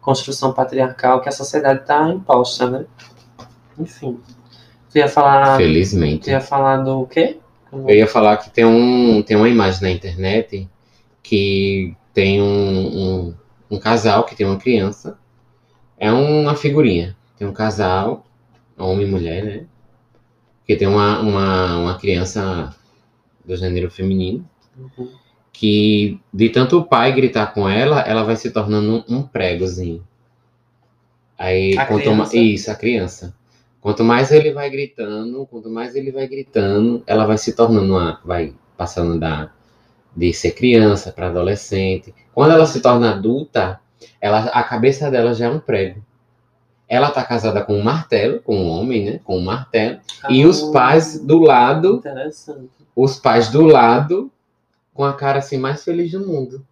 [0.00, 2.86] construção patriarcal que a sociedade está imposta, né?
[3.78, 4.18] Enfim.
[4.90, 6.30] Tu ia falar, tu Felizmente.
[6.30, 7.38] ia falar do quê?
[7.72, 10.68] Eu ia falar que tem, um, tem uma imagem na internet
[11.22, 13.34] que tem um, um,
[13.72, 15.18] um casal que tem uma criança.
[15.98, 17.16] É uma figurinha.
[17.36, 18.24] Tem um casal,
[18.78, 19.64] homem e mulher, né?
[20.66, 22.74] Que tem uma, uma, uma criança
[23.44, 24.48] do gênero feminino.
[24.76, 25.10] Uhum.
[25.52, 30.04] Que de tanto o pai gritar com ela, ela vai se tornando um, pregozinho.
[31.38, 32.36] Aí, A quanto ma- criança?
[32.36, 33.34] isso, a criança.
[33.80, 38.20] Quanto mais ele vai gritando, quanto mais ele vai gritando, ela vai se tornando uma,
[38.24, 39.50] vai passando da
[40.14, 42.14] de ser criança para adolescente.
[42.32, 43.78] Quando ela se torna adulta,
[44.20, 46.02] ela, a cabeça dela já é um prego.
[46.88, 49.20] Ela tá casada com um martelo, com um homem, né?
[49.24, 49.98] Com um martelo.
[50.28, 52.68] E os Ah, pais do lado, Interessante.
[52.94, 54.30] os pais do lado,
[54.94, 56.64] com a cara assim mais feliz do mundo.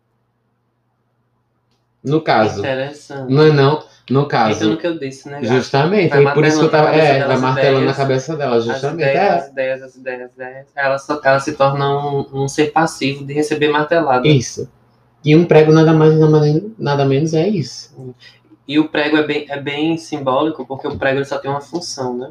[2.02, 3.32] No caso, Interessante.
[3.32, 3.82] não é não?
[4.10, 5.42] No Então, caso, no que eu disse, né?
[5.42, 8.64] justamente, Vai aí por isso que eu tava, é, vai martelando na cabeça dela, As
[8.64, 9.36] justamente, ideias, é.
[9.38, 10.66] as ideias, as ideias, as ideias.
[10.76, 14.28] Ela, só, ela se torna um, um ser passivo de receber martelada.
[14.28, 14.70] Isso.
[15.24, 17.94] E um prego nada mais nada menos, nada menos é isso.
[18.66, 21.60] E o prego é bem, é bem simbólico, porque o prego ele só tem uma
[21.60, 22.30] função, né?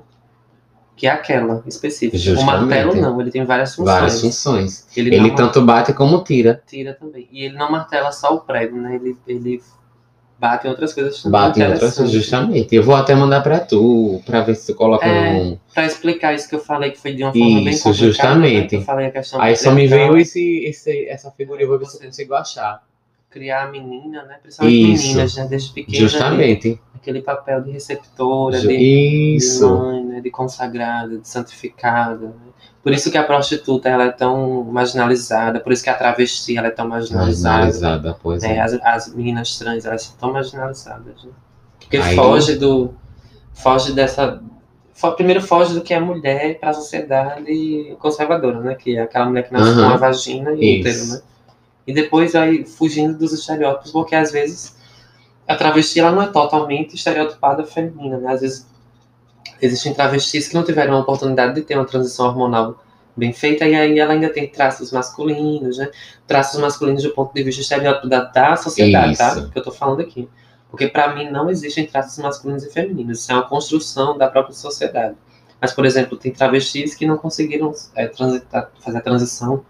[0.96, 2.18] Que é aquela específica.
[2.18, 2.46] O Justamente.
[2.68, 3.96] martelo não, ele tem várias funções.
[3.96, 4.88] Várias funções.
[4.96, 6.62] Ele, Ele tanto bate como tira.
[6.68, 7.28] tira também.
[7.32, 8.96] E ele não martela só o prego, né?
[8.96, 9.62] Ele, ele
[10.40, 11.32] bate em outras coisas também.
[11.32, 12.76] Bate em outras coisas, justamente.
[12.76, 15.58] Eu vou até mandar pra tu, pra ver se tu coloca É, num.
[15.74, 18.08] Pra explicar isso que eu falei, que foi de uma forma bem Isso, complicada.
[18.12, 18.78] justamente.
[18.78, 19.06] né?
[19.08, 22.06] a questão Aí só me veio esse, esse, essa figurinha, eu vou ver se eu
[22.06, 22.84] consigo achar.
[23.34, 24.36] Criar a menina, né?
[24.42, 25.08] Principalmente Isso.
[25.08, 25.48] meninas, né?
[25.50, 25.98] Desde pequena.
[25.98, 26.80] Justamente.
[26.96, 32.28] Aquele papel de receptora, Ju- de de mãe, né, de consagrada, de santificada.
[32.28, 32.34] né?
[32.84, 36.68] Por isso que a prostituta ela é tão marginalizada, por isso que a travesti ela
[36.68, 37.64] é tão marginalizada.
[37.64, 38.56] Marginalizada, pois né?
[38.58, 38.62] é.
[38.62, 41.24] As, as meninas trans elas são tão marginalizadas.
[41.24, 41.32] Né?
[41.80, 42.94] Porque Aí- foge do.
[43.54, 44.42] Foge dessa.
[45.18, 48.76] Primeiro foge do que é mulher para a sociedade conservadora, né?
[48.76, 49.82] Que é aquela mulher que nasce Aham.
[49.82, 51.14] com uma vagina e útero, Isso.
[51.16, 51.22] né?
[51.86, 54.78] E depois vai fugindo dos estereótipos, porque às vezes
[55.48, 58.34] a travesti ela não é totalmente estereotipada feminina, né?
[58.34, 58.68] Às vezes
[59.62, 62.82] existem travestis que não tiveram a oportunidade de ter uma transição hormonal
[63.16, 65.90] bem feita e aí ela ainda tem traços masculinos, né?
[66.26, 69.50] Traços masculinos do ponto de vista estereótipo da, da sociedade, tá?
[69.52, 70.28] Que eu tô falando aqui.
[70.70, 74.56] Porque para mim não existem traços masculinos e femininos, isso é uma construção da própria
[74.56, 75.16] sociedade.
[75.62, 79.64] Mas, por exemplo, tem travestis que não conseguiram é, transitar, fazer a transição,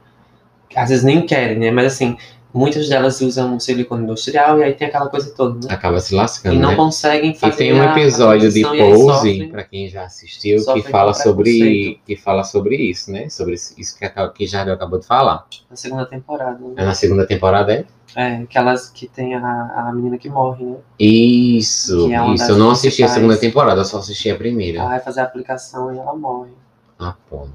[0.75, 1.71] às vezes nem querem, né?
[1.71, 2.17] Mas assim,
[2.53, 5.73] muitas delas usam silicone industrial e aí tem aquela coisa toda, né?
[5.73, 6.75] Acaba se E lascando, não né?
[6.75, 11.13] conseguem E fazer tem um episódio de e Pose, pra quem já assistiu, que fala
[11.13, 13.27] sobre que fala sobre isso, né?
[13.29, 15.45] Sobre isso que, que Jardel acabou de falar.
[15.69, 16.85] na segunda temporada, É né?
[16.85, 17.85] na segunda temporada, é?
[18.15, 19.39] É, aquelas que tem a,
[19.87, 20.75] a menina que morre, né?
[20.99, 22.51] Isso, Que é isso.
[22.51, 24.79] Eu não assisti a segunda temporada, eu só assisti a primeira.
[24.79, 26.51] Ela vai fazer a aplicação e ela morre.
[26.99, 27.47] Ah, pô.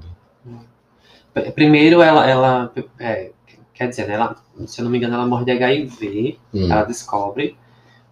[1.53, 3.31] Primeiro, ela, ela é,
[3.73, 6.71] quer dizer, né, ela, se eu não me engano, ela morre de HIV, Hum.
[6.71, 7.57] ela descobre.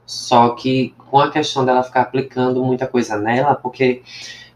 [0.06, 4.02] Só que com a questão dela ficar aplicando muita coisa nela, porque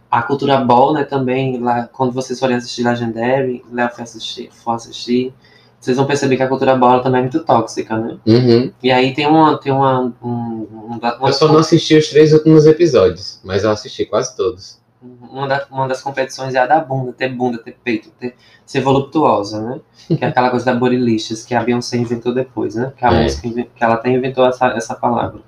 [0.09, 4.71] a cultura ball, né, também, lá, quando vocês forem assistir Legendary, Léo for assistir, for
[4.71, 5.33] assistir,
[5.81, 8.17] vocês vão perceber que a cultura ela também é muito tóxica, né?
[8.27, 8.71] Uhum.
[8.83, 9.57] E aí tem uma.
[9.57, 10.67] Tem uma, um, um,
[11.01, 14.79] uma, Eu só não assisti os três últimos episódios, mas eu assisti quase todos.
[15.01, 18.35] Uma, da- uma das competições é a da bunda, ter bunda, ter peito, ter,
[18.65, 19.79] ser voluptuosa, né?
[20.17, 22.93] Que é aquela coisa da bodylicious que a Beyoncé inventou depois, né?
[22.95, 23.23] Que a É.
[23.23, 25.41] música que ela até inventou essa, essa palavra.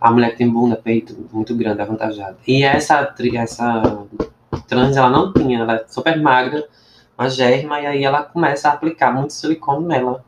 [0.00, 2.36] A mulher que tem bunda, peito muito grande, avantajada.
[2.46, 3.82] E essa, essa
[4.66, 6.66] trans, ela não tinha, ela é super magra,
[7.16, 10.24] uma germa, e aí ela começa a aplicar muito silicone nela,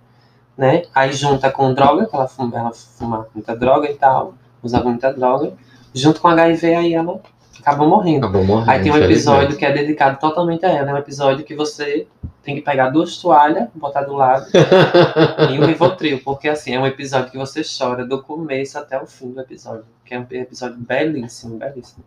[0.57, 0.83] né?
[0.94, 5.12] Aí junta com droga, que ela fuma, ela fuma muita droga e tal, usava muita
[5.12, 5.53] droga,
[5.92, 7.20] junto com HIV, aí ela
[7.64, 8.27] acabou morrendo.
[8.27, 8.70] Acabou morrendo.
[8.70, 10.90] Aí tem um episódio que é dedicado totalmente a ela.
[10.90, 12.07] É um episódio que você
[12.42, 14.46] tem que pegar duas toalhas, botar do lado
[15.50, 16.20] e um Rivotril.
[16.24, 19.85] Porque assim, é um episódio que você chora do começo até o fim do episódio.
[20.05, 22.05] Que é um episódio belíssimo, belíssimo.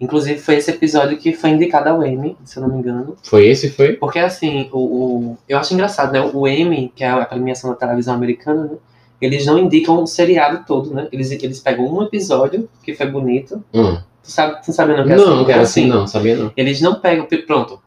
[0.00, 3.16] Inclusive foi esse episódio que foi indicado ao Emmy, se eu não me engano.
[3.22, 3.92] Foi esse, foi?
[3.92, 6.20] Porque assim, o, o- eu acho engraçado, né?
[6.34, 8.76] O Emmy, que é a premiação da televisão americana, né?
[9.20, 11.06] Eles não indicam o seriado todo, né?
[11.12, 13.62] Eles, eles pegam um episódio que foi bonito.
[13.72, 13.96] Hum.
[14.22, 15.36] Tu sabe, tu sabe não que é Não, assim?
[15.36, 16.52] não quero É assim, não, sabia não.
[16.56, 17.26] Eles não pegam.
[17.46, 17.80] Pronto.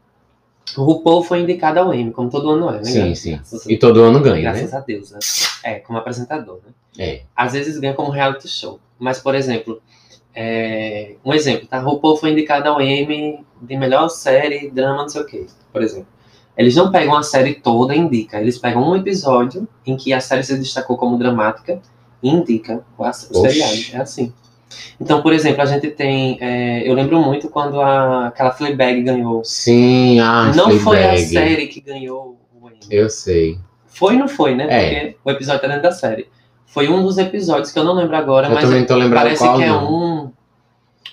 [0.78, 2.84] O RuPaul foi indicado ao Emmy, como todo ano é, né?
[2.84, 3.32] Sim, Graças- sim.
[3.36, 4.78] graças- E todo ano ganha, Graças né?
[4.78, 5.20] a Deus, né?
[5.64, 6.74] É, como apresentador, né?
[6.98, 7.22] É.
[7.36, 8.80] Às vezes ganha como reality show.
[9.00, 9.82] Mas, por exemplo,
[10.34, 11.80] é, um exemplo, tá?
[11.80, 16.08] RuPaul foi indicado ao Emmy de melhor série, drama, não sei o quê, por exemplo.
[16.58, 18.40] Eles não pegam a série toda e indicam.
[18.40, 21.80] Eles pegam um episódio em que a série se destacou como dramática
[22.24, 23.76] e indicam o, o seriado.
[23.94, 24.34] É assim.
[25.00, 26.38] Então, por exemplo, a gente tem.
[26.42, 29.44] é, eu lembro muito quando a, aquela Fleabag ganhou.
[29.44, 31.26] Sim, ah, não foi a Fleabag.
[31.26, 32.80] série que ganhou o Emmy.
[32.90, 33.58] Eu sei.
[33.88, 34.68] Foi não foi, né?
[34.70, 34.90] É.
[35.12, 36.28] Porque o episódio tá dentro da série.
[36.66, 39.42] Foi um dos episódios que eu não lembro agora, Eu mas também tô lembrado parece
[39.44, 40.20] qual que é um.
[40.26, 40.32] Eu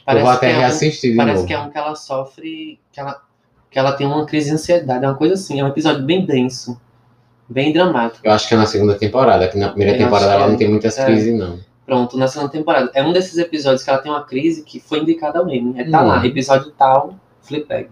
[0.05, 1.47] Parece vou até que é um, reassistir de parece novo.
[1.47, 2.81] que é um que ela sofre.
[2.91, 3.21] Que ela,
[3.71, 5.61] que ela tem uma crise de ansiedade, é uma coisa assim.
[5.61, 6.81] É um episódio bem denso.
[7.49, 8.21] Bem dramático.
[8.27, 10.49] Eu acho que é na segunda temporada, que na primeira Eu temporada ela é.
[10.49, 11.05] não tem muitas É.
[11.05, 11.61] crises, não.
[11.85, 12.91] Pronto, na segunda temporada.
[12.95, 15.79] É um desses episódios que ela tem uma crise que foi indicada ao Emmy.
[15.81, 16.07] É, tá Hum.
[16.07, 17.89] lá, episódio tal, Fleabag.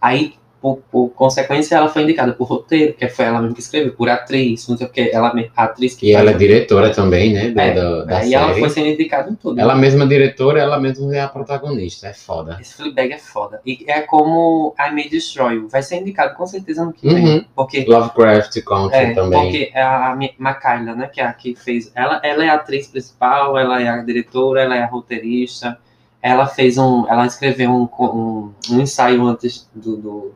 [0.00, 3.92] Aí, por, por consequência, ela foi indicada por roteiro, que foi ela mesma que escreveu,
[3.92, 7.34] por atriz, não sei o que, ela, a atriz que E ela é diretora também,
[7.34, 7.50] né?
[7.50, 8.34] do- É, da, da Aí série.
[8.34, 9.60] ela foi sendo indicada em tudo.
[9.60, 12.06] Ela mesma é diretora, ela mesma é a protagonista.
[12.06, 12.56] É foda.
[12.58, 13.60] Esse Fleabag é foda.
[13.66, 15.68] E é como I May Destroy You.
[15.68, 17.14] Vai ser indicado com certeza no que Uhum.
[17.14, 17.46] vem.
[17.54, 19.42] Porque, Lovecraft Country é, também.
[19.42, 21.10] porque é a Mi- Makayla, né?
[21.12, 21.92] Que é a que fez.
[21.94, 25.76] Ela, ela é a atriz principal, ela é a diretora, ela é a roteirista.
[26.22, 27.06] Ela fez um.
[27.06, 30.32] Ela escreveu um, um, um ensaio antes do, do,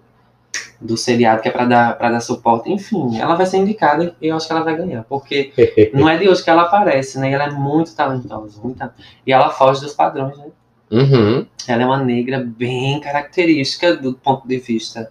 [0.81, 2.71] do seriado, que é pra dar, pra dar suporte.
[2.71, 5.05] Enfim, ela vai ser indicada e eu acho que ela vai ganhar.
[5.05, 5.53] Porque
[5.93, 7.31] não é de hoje que ela aparece, né?
[7.31, 8.61] E ela é muito talentosa.
[8.63, 8.91] Muito,
[9.27, 10.47] e ela foge dos padrões, né?
[10.91, 11.47] Uhum.
[11.67, 15.11] Ela é uma negra bem característica do ponto de vista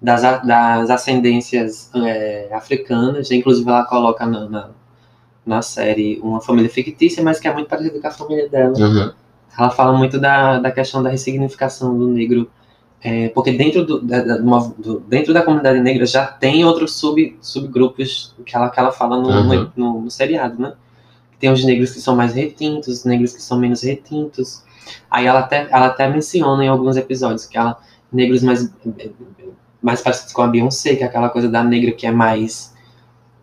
[0.00, 3.30] das, das ascendências é, africanas.
[3.30, 4.70] Inclusive, ela coloca na, na,
[5.46, 8.76] na série uma família fictícia, mas que é muito parecida com a família dela.
[8.76, 9.12] Uhum.
[9.56, 12.50] Ela fala muito da, da questão da ressignificação do negro,
[13.06, 16.96] é, porque dentro, do, da, da- mov- do- dentro da comunidade negra já tem outros
[16.96, 19.44] sub, subgrupos que ela, que ela fala no, Uhum.
[19.54, 20.72] no, no- no seriado, né?
[21.38, 24.64] Tem os negros que são mais retintos, os negros que são menos retintos.
[25.10, 27.76] Aí ela até, ela até menciona em alguns episódios que ela,
[28.10, 28.70] negros mais,
[29.82, 32.72] mais parecidos com a Beyoncé, que é aquela coisa da negra que é mais.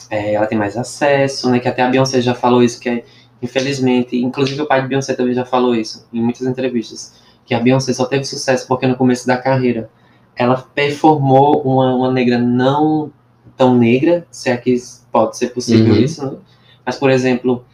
[0.10, 1.60] é, ela tem mais acesso, né?
[1.60, 3.06] Que até a Beyoncé já falou isso, que é
[3.44, 7.16] Infelizmente, inclusive o pai de Beyoncé também já falou isso em muitas entrevistas,
[7.52, 9.90] que a Beyoncé só teve sucesso porque no começo da carreira
[10.38, 13.12] ela performou uma, uma negra não
[13.58, 14.74] tão negra, se é que
[15.12, 16.00] pode ser possível Uhum.
[16.00, 16.32] isso, né?
[16.86, 17.66] Mas, por exemplo,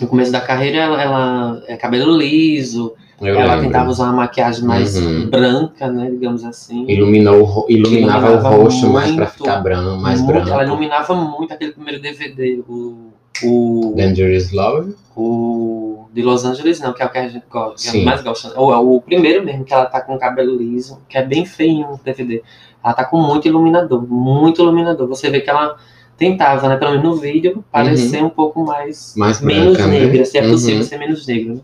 [0.00, 3.66] no começo da carreira ela, ela é cabelo liso, Eu ela lembro.
[3.66, 5.30] tentava usar uma maquiagem mais Uhum.
[5.30, 6.84] branca, né, digamos assim.
[6.90, 10.50] Iluminou, iluminava, Iluminava o rosto mais pra muito, ficar branco, mais Muito- branco.
[10.50, 13.12] Ela iluminava muito aquele primeiro DVD, o,
[13.44, 14.96] o, Dangerous Love?
[15.14, 15.87] o
[16.18, 18.04] de Los Angeles, não, que é o que a gente gosta, que Sim.
[18.04, 18.52] mais gosta.
[18.58, 21.46] Ou é o primeiro mesmo, que ela tá com o cabelo liso, que é bem
[21.46, 22.42] feinho o DVD.
[22.82, 25.06] Ela tá com muito iluminador, muito iluminador.
[25.08, 25.76] Você vê que ela
[26.16, 30.00] tentava, né, pelo menos no vídeo, parecer um pouco mais, Mais menos branca, né?
[30.00, 30.50] negra, se é Uhum.
[30.50, 31.54] possível ser menos negro.
[31.54, 31.60] né?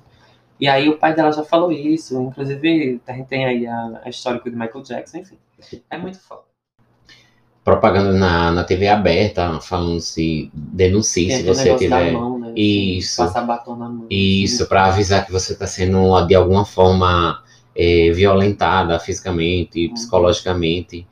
[0.60, 4.08] E aí o pai dela já falou isso, inclusive a gente tem aí a, a
[4.08, 5.36] histórica de Michael Jackson, enfim.
[5.90, 6.42] É muito foda.
[7.64, 12.12] Propaganda na, na TV aberta, falando se denuncie se você tiver.
[12.54, 12.60] Né?
[12.60, 13.16] Isso.
[13.16, 14.06] Passar batom na mão.
[14.10, 17.42] Isso, para avisar que você está sendo de alguma forma
[17.76, 19.94] é, violentada fisicamente, Uhum.
[19.94, 21.06] psicologicamente.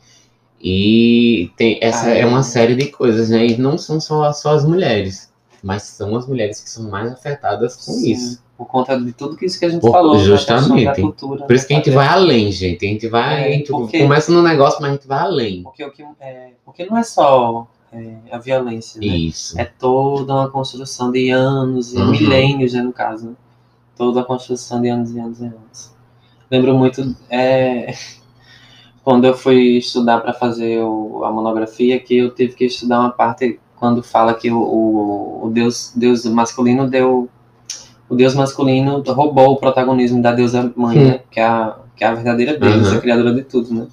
[0.60, 2.42] E tem, essa Ah, é uma é.
[2.44, 3.46] série de coisas, né?
[3.46, 7.74] E não são só, só as mulheres, mas são as mulheres que são mais afetadas
[7.74, 8.42] com Sim, isso.
[8.56, 10.12] Por conta de tudo que isso que a gente Por- falou.
[10.12, 10.84] questão justamente.
[10.84, 12.86] Da cultura, Por isso que a gente vai além, gente.
[12.86, 13.42] A gente vai.
[13.42, 15.62] É, a gente porque- começa no negócio, mas a gente vai além.
[15.64, 19.06] Porque, o que, é, porque não é só é, a violência, né?
[19.06, 19.60] Isso.
[19.60, 22.10] É toda uma construção de anos, e Uhum.
[22.10, 23.26] milênios, né, no caso.
[23.28, 23.32] Né?
[23.96, 25.92] Toda a construção de anos e anos e anos.
[26.50, 27.94] Lembro muito é,
[29.04, 33.10] quando eu fui estudar para fazer o- a monografia, que eu tive que estudar uma
[33.10, 37.28] parte quando fala que o, o, o deus, deus masculino deu.
[38.08, 41.04] O deus masculino roubou o protagonismo da deusa mãe, Hum.
[41.08, 41.20] né?
[41.30, 42.98] Que é a, que é a verdadeira deusa, Uhum.
[42.98, 43.86] a criadora de tudo, né?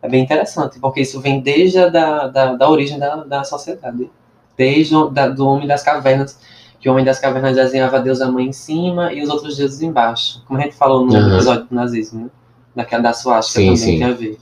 [0.00, 4.08] É bem interessante, porque isso vem desde a da, da, da origem da, da sociedade.
[4.56, 6.38] Desde o da, do homem das cavernas,
[6.80, 9.82] que o Homem das Cavernas desenhava Deus a mãe em cima e os outros deuses
[9.82, 10.42] embaixo.
[10.46, 11.34] Como a gente falou no Aham.
[11.34, 12.30] episódio do nazismo, né?
[12.74, 13.98] Daquela da suástica também sim.
[13.98, 14.38] tem a ver.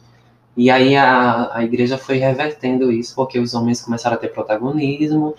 [0.54, 5.34] E aí a, a igreja foi revertendo isso, porque os homens começaram a ter protagonismo.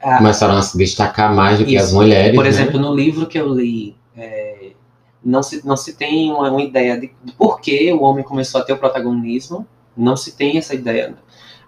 [0.00, 1.84] A- Começaram a se destacar mais do que Isso.
[1.86, 2.34] as mulheres.
[2.34, 2.48] por né?
[2.50, 4.55] exemplo, no livro que eu li, é,
[5.26, 8.60] não, se, não se tem uma, uma ideia de, de por que o homem começou
[8.60, 9.66] a ter o protagonismo.
[9.96, 11.14] Não se tem essa ideia.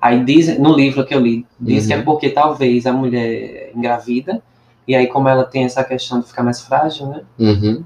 [0.00, 2.04] Aí diz, no livro que eu li, diz que é Uhum.
[2.04, 4.40] porque talvez a mulher engravida,
[4.86, 7.22] e aí como ela tem essa questão de ficar mais frágil, né?
[7.38, 7.82] Uhum.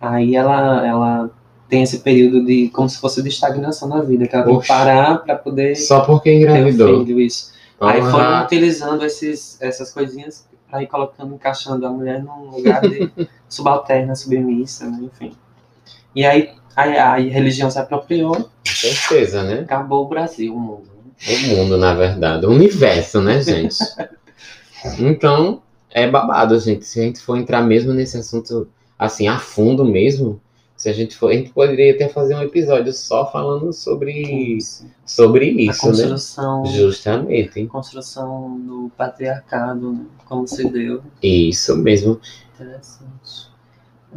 [0.00, 1.30] Aí ela, ela
[1.68, 4.58] tem esse período de, como se fosse de estagnação na vida, que ela tem que
[4.58, 4.68] Oxe.
[4.68, 7.04] parar para poder Só porque ter o engravidou.
[7.04, 7.52] filho, isso.
[7.80, 8.10] Aí Porra.
[8.10, 10.46] foram utilizando esses, essas coisinhas
[10.82, 13.10] ir colocando, encaixando a mulher num lugar de
[13.48, 14.98] subalterna, submissa, né?
[15.02, 15.32] enfim.
[16.14, 19.60] E aí a, a religião se apropriou, Com certeza, né?
[19.60, 20.88] acabou o Brasil, o mundo.
[20.96, 21.34] né?
[21.34, 22.46] O mundo, na verdade.
[22.46, 23.76] O universo, né, gente?
[24.98, 26.84] então, é babado, gente.
[26.84, 30.40] Se a gente for entrar mesmo nesse assunto, assim, a fundo mesmo,
[30.84, 34.86] se a gente for, a gente poderia até fazer um episódio só falando sobre, Isso.
[35.06, 35.92] sobre A isso, né?
[35.92, 37.66] construção, Justamente.
[37.66, 40.04] construção do patriarcado, né?
[40.28, 41.00] como se deu.
[41.22, 42.20] Isso mesmo.
[42.54, 43.48] Interessante.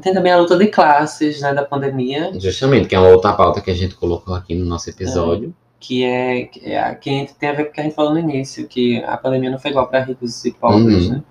[0.02, 3.62] Tem também a luta de classes, né, da pandemia, Justamente, que é uma outra pauta
[3.62, 5.56] que a gente colocou aqui no nosso episódio.
[5.80, 7.96] que é, que é a- que a tem a ver com o que a gente
[7.96, 11.12] falou no início, que a pandemia não foi igual para ricos e pobres, Uhum.
[11.14, 11.24] né?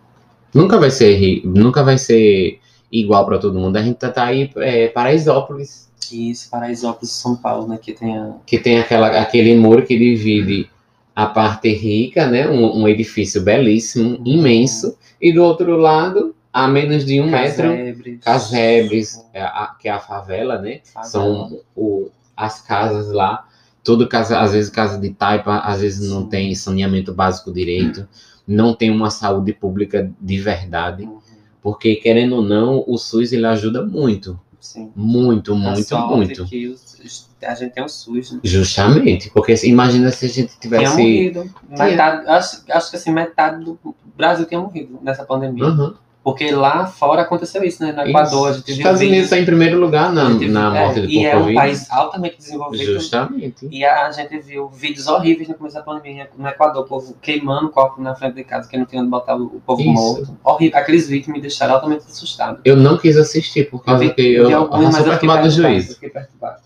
[0.55, 2.59] Nunca vai ser nunca vai ser
[2.91, 3.77] igual para todo mundo.
[3.77, 8.35] A gente tá aí é, Paraisópolis, esse Paraisópolis São Paulo, né, que tem a...
[8.47, 10.71] que tem aquela, aquele muro que divide
[11.15, 12.49] a parte rica, né?
[12.49, 18.21] Um, um edifício belíssimo, imenso, e do outro lado, a menos de um metro, Casebres.
[18.21, 20.81] casebres, é a- que é a favela, né?
[20.85, 21.11] Favela.
[21.11, 23.47] São o, as casas lá,
[23.83, 26.29] tudo casa, às vezes casa de taipa, às vezes não Sim.
[26.29, 28.07] tem saneamento básico direito,
[28.47, 31.19] não tem uma saúde pública de verdade, Uhum,
[31.67, 34.93] porque querendo ou não, o SUS ele ajuda muito, Sim.
[34.95, 36.45] muito, A muito, sorte muito.
[36.45, 38.41] que os- a gente tem o SUS, né?
[38.45, 41.51] Justamente, porque imagina se a gente Tinha tivesse morrido.
[41.69, 43.77] Metade, acho, acho que assim, metade do
[44.17, 45.65] Brasil tinha morrido nessa pandemia.
[45.65, 45.95] Aham.
[46.27, 47.93] Porque lá fora aconteceu isso, né?
[47.93, 48.11] No Isso.
[48.11, 51.01] Equador, a gente Os viu Estados Unidos está em primeiro lugar na, na é, morte
[51.03, 52.95] do E é um país altamente desenvolvido.
[52.95, 53.69] Justamente.
[53.71, 57.67] E a gente viu vídeos horríveis no começo da pandemia no Equador, o povo queimando
[57.67, 59.93] o corpo na frente de casa, que não tinha onde botar o povo Isso.
[59.93, 60.37] morto.
[60.43, 60.77] Horrível.
[60.81, 62.59] Aqueles vídeos me deixaram altamente assustado.
[62.65, 65.43] Eu não quis assistir por causa vi- que eu, eu, mas eu fiquei perturbado do
[65.45, 65.89] perturbado, juiz.
[65.89, 66.61] eu fiquei perturbado.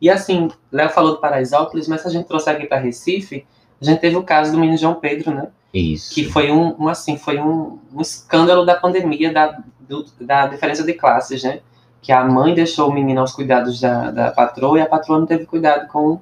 [0.00, 3.44] E assim, Léo falou do Paraisópolis, mas se a gente trouxer aqui para Recife,
[3.82, 5.48] a gente teve o caso do menino João Pedro, né?
[5.72, 6.14] Isso.
[6.14, 10.82] Que foi um, um, assim, foi um, um escândalo da pandemia, da, do- da diferença
[10.82, 11.60] de classes, né?
[12.02, 15.26] Que a mãe deixou o menino aos cuidados da, da patroa e a patroa não
[15.26, 16.20] teve cuidado com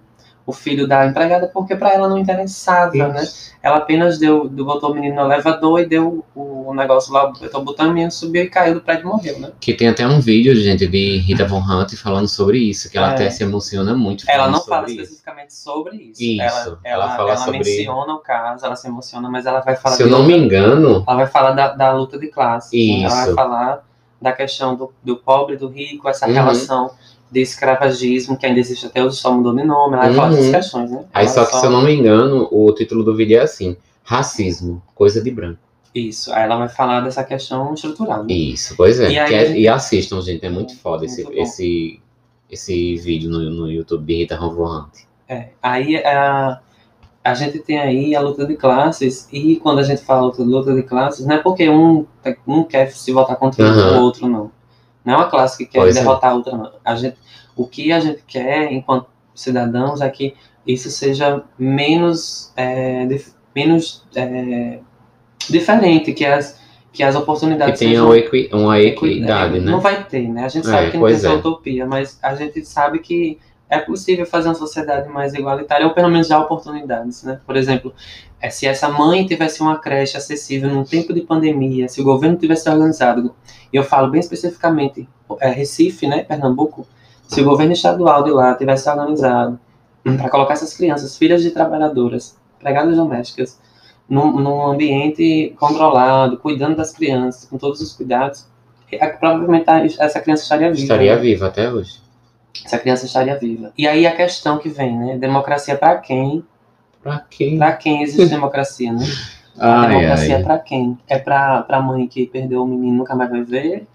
[0.48, 3.22] o filho da empregada porque para ela não interessava, né?
[3.22, 3.52] Isso.
[3.62, 7.64] Ela apenas deu, botou o menino no elevador e deu o, negócio lá, botou o
[7.64, 9.50] botão, o menino subiu e caiu do prédio e morreu, né?
[9.60, 13.08] Que tem até um vídeo, gente, de Rita Von Hunt falando sobre isso, que ela
[13.08, 13.10] É.
[13.10, 14.24] até se emociona muito.
[14.26, 15.02] Ela não fala isso.
[15.02, 16.22] especificamente sobre isso.
[16.22, 19.60] Isso, Ela, ela ela, fala ela sobre- menciona o caso, ela se emociona, mas ela
[19.60, 22.28] vai falar Se eu não me outra- engano, Ela vai falar da, da luta de
[22.28, 22.72] classes.
[22.72, 23.02] né?
[23.04, 23.34] Ela vai Isso.
[23.34, 23.84] falar
[24.22, 26.32] da questão do, do pobre do rico, essa Uhum.
[26.32, 26.90] relação
[27.30, 29.96] de escravagismo, que ainda existe até hoje, só mudou de nome.
[29.96, 30.30] Ela Uhum.
[30.30, 31.04] dessas questões, né?
[31.12, 33.76] aí Ela só que se eu não me engano, o título do vídeo é assim:
[34.02, 35.58] Racismo, coisa de branco.
[35.94, 38.24] Isso, aí ela vai falar dessa questão estrutural.
[38.24, 38.32] né?
[38.32, 39.10] Isso, pois é.
[39.10, 41.30] E aí- é- e assistam, gente, é muito foda Muito esse, bom.
[41.34, 42.00] esse,
[42.50, 44.90] esse vídeo no, no YouTube de Rita Hunt.
[45.28, 46.60] É, aí a,
[47.24, 50.74] a gente tem aí a luta de classes, e quando a gente fala luta, luta
[50.74, 52.06] de classes, não é porque um,
[52.46, 53.98] um quer se votar contra Aham.
[53.98, 54.50] o outro, não.
[55.08, 56.00] Não é uma classe que quer Pois é.
[56.00, 56.72] derrotar a outra.
[56.84, 57.16] A gente,
[57.56, 60.34] o que a gente quer, enquanto cidadãos, é que
[60.66, 64.80] isso seja menos, é, dif- menos é,
[65.48, 66.60] diferente, que as,
[66.92, 69.70] que as Que oportunidades tenha sejam uma, equi- uma equidade, né?
[69.70, 70.44] não vai ter, né?
[70.44, 71.32] A gente É, sabe que não tem essa é.
[71.32, 73.38] utopia, mas a gente sabe que
[73.70, 77.40] é possível fazer uma sociedade mais igualitária, ou pelo menos dar oportunidades, né?
[77.46, 77.92] Por exemplo,
[78.40, 82.36] é, se essa mãe tivesse uma creche acessível num tempo de pandemia, se o governo
[82.36, 83.34] tivesse organizado,
[83.72, 85.08] e eu falo bem especificamente,
[85.40, 86.86] é, Recife, né, Pernambuco,
[87.26, 89.60] se o governo estadual de lá tivesse organizado
[90.02, 93.60] para colocar essas crianças, filhas de trabalhadoras, empregadas domésticas,
[94.08, 98.46] num, num ambiente controlado, cuidando das crianças, com todos os cuidados,
[98.90, 99.66] é, provavelmente
[100.00, 100.82] essa criança estaria viva.
[100.82, 101.20] Estaria né?
[101.20, 102.07] viva até hoje.
[102.64, 103.72] Essa criança estaria viva.
[103.76, 105.16] E aí a questão que vem, né?
[105.18, 106.44] Democracia para quem?
[107.02, 107.54] Pra quê?
[107.58, 109.04] Para quem existe democracia, né?
[109.58, 110.98] A Ai, democracia é para quem?
[111.08, 113.86] É para a mãe que perdeu o menino e nunca mais vai ver?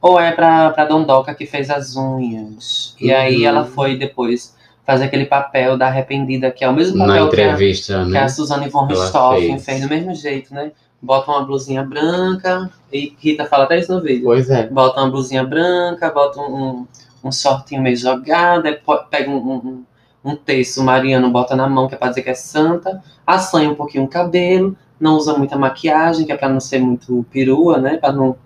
[0.00, 2.96] Ou é para a Dondoca que fez as unhas?
[3.00, 3.46] E aí Uhum.
[3.48, 7.40] ela foi depois fazer aquele papel da arrependida, que é o mesmo Na papel que
[7.40, 8.20] a, entrevista, que né?
[8.20, 9.64] a Suzane von Richthofen fez.
[9.64, 9.80] fez.
[9.82, 10.72] do mesmo jeito, né?
[11.00, 14.22] bota uma blusinha branca, e Rita fala até isso no vídeo.
[14.24, 14.68] Pois é.
[14.68, 16.86] Bota uma blusinha branca, bota um,
[17.22, 18.64] um, shortinho meio jogado,
[19.10, 19.84] pega um, um,
[20.24, 23.74] um- terço mariano, bota na mão, que é pra dizer que é santa, assanha um
[23.74, 27.96] pouquinho o cabelo, não usa muita maquiagem, que é pra não ser muito perua, né?
[27.96, 28.36] Pra não,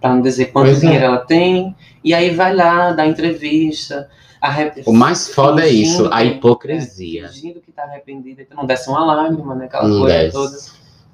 [0.00, 0.80] pra não dizer quanto Pois é.
[0.80, 1.74] dinheiro ela tem.
[2.02, 4.08] E aí vai lá, dá entrevista.
[4.40, 7.26] arre- O mais foda é isso, a que- hipocrisia.
[7.26, 9.66] é, fingindo que tá arrependida, que não desce uma lágrima, né?
[9.66, 10.32] Aquela Não coisa desce.
[10.32, 10.56] toda.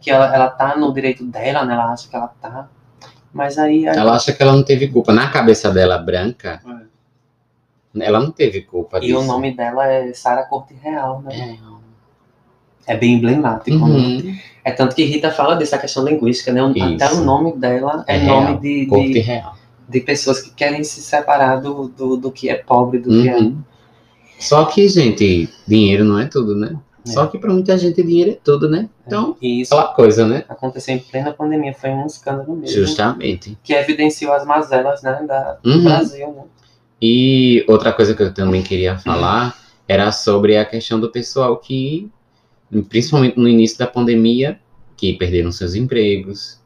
[0.00, 1.74] Que ela, ela tá no direito dela, né?
[1.74, 2.68] Ela acha que ela tá.
[3.34, 3.86] Mas aí.
[3.88, 5.12] aí- Ela acha que ela não teve culpa.
[5.12, 6.60] Na cabeça dela branca,
[8.04, 9.18] ela não teve culpa E disso.
[9.20, 11.58] o nome dela é Sara Corte Real, né?
[12.86, 12.94] É.
[12.94, 13.76] É bem emblemático.
[13.76, 13.84] né?
[13.84, 14.36] Uhum.
[14.64, 16.60] É tanto que Rita fala dessa questão linguística, né?
[16.94, 17.20] Até Isso.
[17.20, 19.56] o nome dela é, É nome de, Corte de, real.
[19.88, 23.36] de pessoas que querem se separar do, do, do que é pobre, do que é.
[23.38, 23.58] Uhum.
[24.38, 26.76] Só que, gente, dinheiro não é tudo, né?
[27.06, 27.10] É.
[27.10, 28.88] Só que pra muita gente dinheiro é tudo, né?
[29.06, 30.44] Então, E isso aquela coisa, né?
[30.48, 32.76] aconteceu em plena pandemia, foi um escândalo mesmo.
[32.76, 33.56] Justamente.
[33.64, 35.84] Que evidenciou as mazelas né, da, do Uhum.
[35.84, 36.42] Brasil, né?
[37.00, 42.10] E outra coisa que eu também queria falar era sobre a questão do pessoal que,
[42.88, 44.58] principalmente no início da pandemia,
[44.96, 46.58] que perderam seus empregos,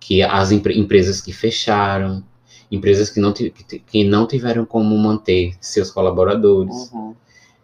[0.00, 2.24] que as empre- empresas que fecharam,
[2.70, 7.14] empresas que não, que não tiveram como manter seus colaboradores, Uhum.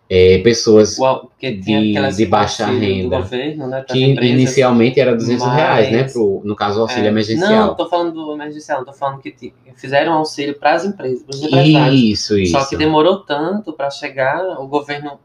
[0.09, 0.97] É, pessoas
[1.39, 3.85] tinha de- de baixa renda, governo, né?
[3.89, 4.35] que empresas.
[4.35, 6.03] inicialmente era 200 reais, né?
[6.03, 7.69] mas- Pro, no caso, o auxílio É, emergencial.
[7.69, 11.35] Não, tô falando do emergencial, tô falando que ti- fizeram auxílio para as empresas, para
[11.35, 12.01] os empresários.
[12.01, 12.53] Isso, isso.
[12.53, 15.19] Só que demorou tanto para chegar, o governo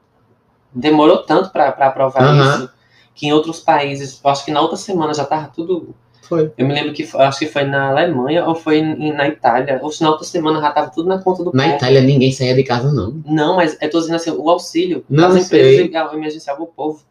[0.73, 2.69] demorou tanto para aprovar isso,
[3.15, 5.93] que em outros países, acho que na outra semana já tava tudo.
[6.21, 6.51] Foi.
[6.57, 10.03] Eu me lembro que acho que foi na Alemanha ou foi na Itália, ou se
[10.03, 11.75] na outra semana já tava tudo na conta do Na povo.
[11.75, 13.19] Itália ninguém saía de casa, não.
[13.25, 15.43] Não, mas eu tô dizendo assim, o auxílio Não as sei.
[15.43, 17.01] empresas e o povo.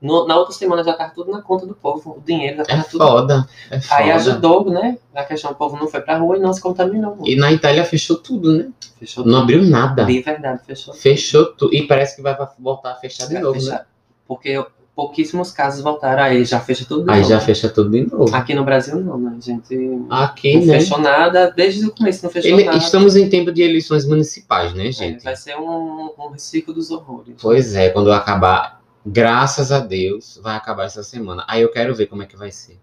[0.00, 2.66] No- na outra semana já tava tudo na conta do povo, o dinheiro já É
[2.66, 3.04] tava tudo.
[3.04, 3.48] foda.
[3.68, 4.00] É foda.
[4.00, 4.96] Aí ajudou, né?
[5.12, 7.18] A questão, o povo não foi pra rua e não se contaminou.
[7.24, 8.68] E na Itália fechou tudo, né?
[8.96, 10.04] Fechou Não abriu nada.
[10.04, 10.94] De verdade, fechou.
[10.94, 11.74] Fechou tudo.
[11.74, 13.72] E parece que vai voltar a fechar de Vai novo, fechar.
[13.80, 13.84] né?
[14.28, 14.64] Porque
[15.02, 17.28] pouquíssimos casos voltaram, aí já fecha tudo de Aí novo.
[17.30, 18.34] já fecha tudo de novo.
[18.34, 19.36] Aqui no Brasil não, né?
[19.38, 19.78] A gente
[20.10, 20.80] Aqui, não né?
[20.80, 22.78] fechou nada, desde o começo não fechou Ele- nada.
[22.78, 25.22] estamos em tempo de eleições municipais, né, É, gente?
[25.22, 27.36] vai ser um, um ciclo dos horrores.
[27.40, 31.44] Pois é, quando acabar, graças a Deus, vai acabar essa semana.
[31.46, 32.76] Aí eu quero ver como é que vai ser.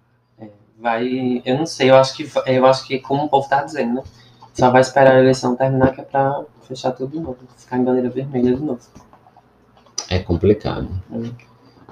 [0.79, 3.95] Vai, eu não sei, eu acho que eu acho que como o povo tá dizendo,
[3.95, 4.03] né?
[4.53, 7.83] Só vai esperar a eleição terminar que é pra fechar tudo de novo, ficar em
[7.83, 8.79] bandeira vermelha de novo.
[10.09, 10.87] É complicado.
[11.11, 11.29] Hum.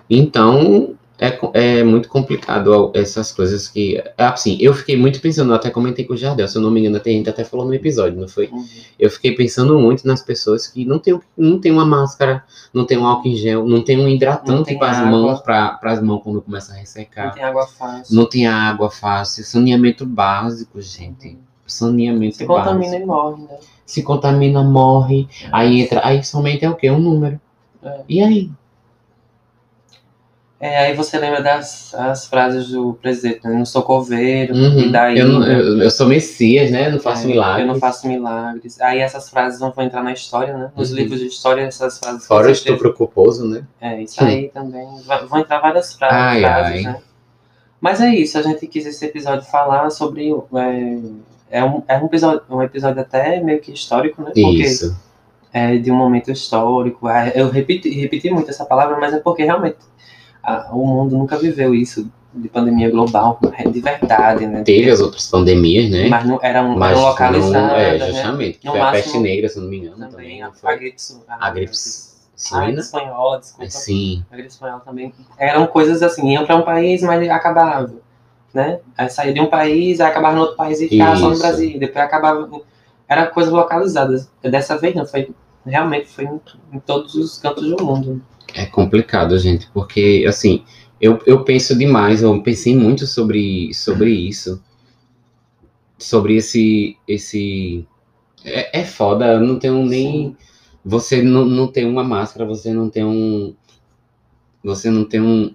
[0.10, 4.04] Então, é, é muito complicado essas coisas que.
[4.18, 7.00] Assim, eu fiquei muito pensando, até comentei com o Jardel, se eu não me engano,
[7.00, 8.48] tem gente até falou no episódio, não foi?
[8.48, 8.66] Uhum.
[9.00, 12.44] Eu fiquei pensando muito nas pessoas que não tem, não tem uma máscara,
[12.74, 15.80] não tem um álcool em gel, não tem um Não hidratante para as mãos, para
[15.84, 17.34] as mãos quando começa a Não ressecar.
[17.34, 18.16] tem água fácil.
[18.16, 21.38] Não tem água fácil, saneamento básico, gente.
[21.66, 23.04] Saneamento Se contamina básico.
[23.04, 23.58] e morre, né?
[23.86, 25.28] Se contamina, morre.
[25.52, 26.02] Aí entra.
[26.06, 26.92] Aí somente é o quê?
[26.92, 27.40] Um número.
[27.82, 28.02] É.
[28.10, 28.52] E aí?
[30.66, 33.54] É, aí você lembra das as frases do presidente, né?
[33.54, 34.80] Não sou coveiro, Uhum.
[34.80, 35.18] e daí.
[35.20, 36.90] eu, não- eu, eu sou Messias, né?
[36.90, 37.68] Não faço É, milagres.
[37.68, 38.80] Eu não faço milagres.
[38.80, 40.72] Aí essas frases vão vão entrar na história, né?
[40.74, 40.96] Nos Uhum.
[40.96, 42.26] livros de história, essas frases.
[42.26, 43.64] Fora o estupro culposo, né?
[43.82, 44.88] É, isso aí também.
[45.06, 46.94] Vai- Vão entrar várias fra Ai, frases, ai.
[46.94, 47.00] né?
[47.82, 50.30] Mas é isso, a gente quis esse episódio falar sobre.
[50.32, 54.28] É, é, um, é um, episódio, um episódio até meio que histórico, né?
[54.34, 54.98] Porque Isso.
[55.52, 57.10] é de um momento histórico.
[57.10, 59.76] É, Eu repeti, repeti muito essa palavra, mas é porque realmente
[60.44, 63.40] a- o mundo nunca viveu isso de pandemia global,
[63.72, 64.64] de verdade, né?
[64.64, 66.08] Teve as outras pandemias, né?
[66.10, 68.12] Mas não eram, Mas eram não- localizadas, é, né?
[68.12, 68.58] justamente.
[68.60, 69.96] Que No foi a máximo, peste negra, se não me engano.
[69.98, 70.74] Também Também, a, não foi?
[70.74, 71.76] a gripe, su- A gripe a
[72.36, 72.66] suína?
[72.66, 73.66] gripe espanhola, desculpa.
[73.66, 74.24] É, sim.
[74.32, 75.14] A gripe espanhola também.
[75.38, 77.94] Eram coisas assim, iam para um país, mas acabava.
[78.52, 78.80] Né?
[78.98, 81.38] Aí saía de um país, aí acabava no outro país e ficava só no.
[81.38, 81.80] Brasil.
[81.80, 82.50] Depois acabava.
[83.08, 84.30] Era coisas localizadas.
[84.44, 85.30] Dessa vez não, foi.
[85.66, 86.42] Realmente foi em,
[86.74, 88.22] em todos os cantos do mundo.
[88.54, 90.64] É complicado, gente, porque, assim,
[91.02, 94.64] eu, eu penso demais, eu pensei muito sobre, sobre isso.
[95.98, 96.98] Sobre esse.
[97.08, 97.86] esse
[98.46, 100.38] é, é foda, eu não tenho nem.
[100.86, 103.54] Você não, não tem uma máscara, você não tem um.
[104.64, 105.54] Você não tem um,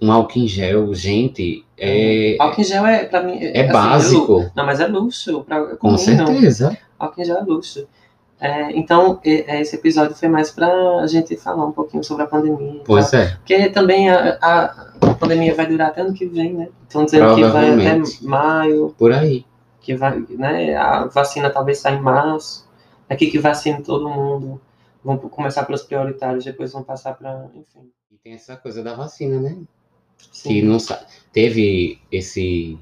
[0.00, 1.64] um álcool em gel, gente.
[1.78, 3.38] É, Álcool em gel é, pra mim.
[3.40, 4.50] é assim, básico.
[4.56, 5.42] Não, mas é luxo.
[5.44, 5.98] Pra, Com mim, não.
[6.26, 6.76] certeza.
[6.98, 7.86] Álcool em gel é luxo.
[8.44, 10.68] É, então, é, esse episódio foi mais pra
[11.00, 12.82] a gente falar um pouquinho sobre a pandemia.
[12.84, 13.20] Pois tá?
[13.20, 13.36] é.
[13.36, 16.68] Porque também a, a, pandemia vai durar até ano que vem, né?
[16.86, 19.46] Estão dizendo que vai até maio, Por aí.
[19.80, 20.76] que vai, né?
[20.76, 22.68] A vacina talvez saia em março.
[23.08, 24.60] Aqui que vacina todo mundo.
[25.02, 27.90] Vão começar pelos prioritários, depois vão passar para, enfim.
[28.12, 29.56] E tem essa coisa da vacina, né?
[30.42, 32.78] que não sa- teve esse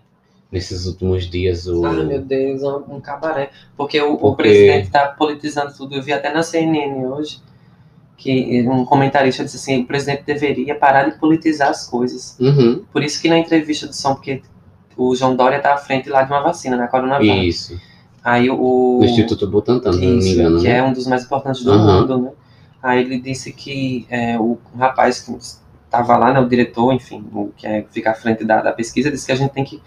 [0.52, 3.50] nesses últimos dias o Ai, meu Deus, um, um cabaré.
[3.76, 5.94] Porque o, o Porque- presidente tá politizando tudo.
[5.96, 7.40] Eu vi até na CNN hoje
[8.16, 12.36] que um comentarista disse assim: o presidente deveria parar de politizar as coisas.
[12.38, 14.42] Uhum, Por isso que na entrevista do Som, porque
[14.96, 16.86] o João Dória tá à frente lá de uma vacina, né?
[16.86, 17.26] Coronavac.
[17.48, 17.80] isso
[18.22, 19.00] Aí o.
[19.02, 20.76] Instituto Butantan, se não me Isso, engano, que né?
[20.78, 22.00] é um dos mais importantes do Aham.
[22.02, 22.30] mundo, né?
[22.80, 25.32] Aí ele disse que é, o rapaz que
[25.84, 29.10] estava lá, né, o diretor, enfim, o que é, fica à frente da, da pesquisa,
[29.10, 29.80] disse que a gente tem que,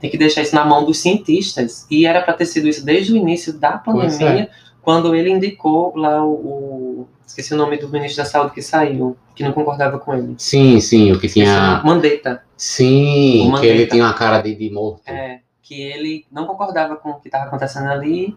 [0.00, 1.86] tem que deixar isso na mão dos cientistas.
[1.90, 4.50] E era para ter sido isso desde o início da Pois pandemia,
[4.82, 9.16] quando ele indicou lá o, o- Esqueci o nome do ministro da Saúde que saiu,
[9.34, 10.34] que não concordava com ele.
[10.38, 11.82] Sim, sim, o que tinha.
[11.84, 12.42] Mandetta.
[12.56, 13.90] Sim, O que ele Mandetta.
[13.90, 15.02] tinha uma cara de, de morto.
[15.06, 18.34] É, que ele não concordava com o que estava acontecendo ali,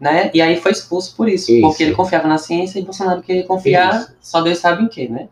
[0.00, 0.30] né?
[0.34, 1.60] E aí foi expulso por isso, Isso.
[1.62, 4.16] porque ele confiava na ciência e Bolsonaro queria confiar, Isso.
[4.20, 5.28] só Deus sabe em quê, né?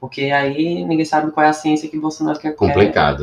[0.00, 2.56] Porque aí ninguém sabe qual é a ciência que Bolsonaro quer.
[2.56, 3.16] quer.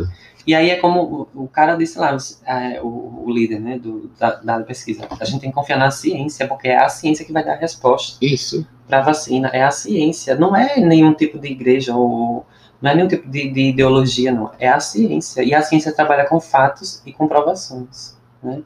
[0.48, 4.10] E aí é como o, o cara disse lá, é, o, o líder, né, do,
[4.18, 5.06] da, da pesquisa.
[5.20, 7.58] A gente tem que confiar na ciência, porque é a ciência que vai dar a
[7.58, 8.66] resposta Isso.
[8.88, 9.50] para a vacina.
[9.50, 12.46] É a ciência, não é nenhum tipo de igreja ou
[12.82, 14.50] não é nenhum tipo de, de ideologia, não.
[14.58, 15.44] É a ciência.
[15.44, 18.62] E a ciência trabalha com fatos e comprovações, né?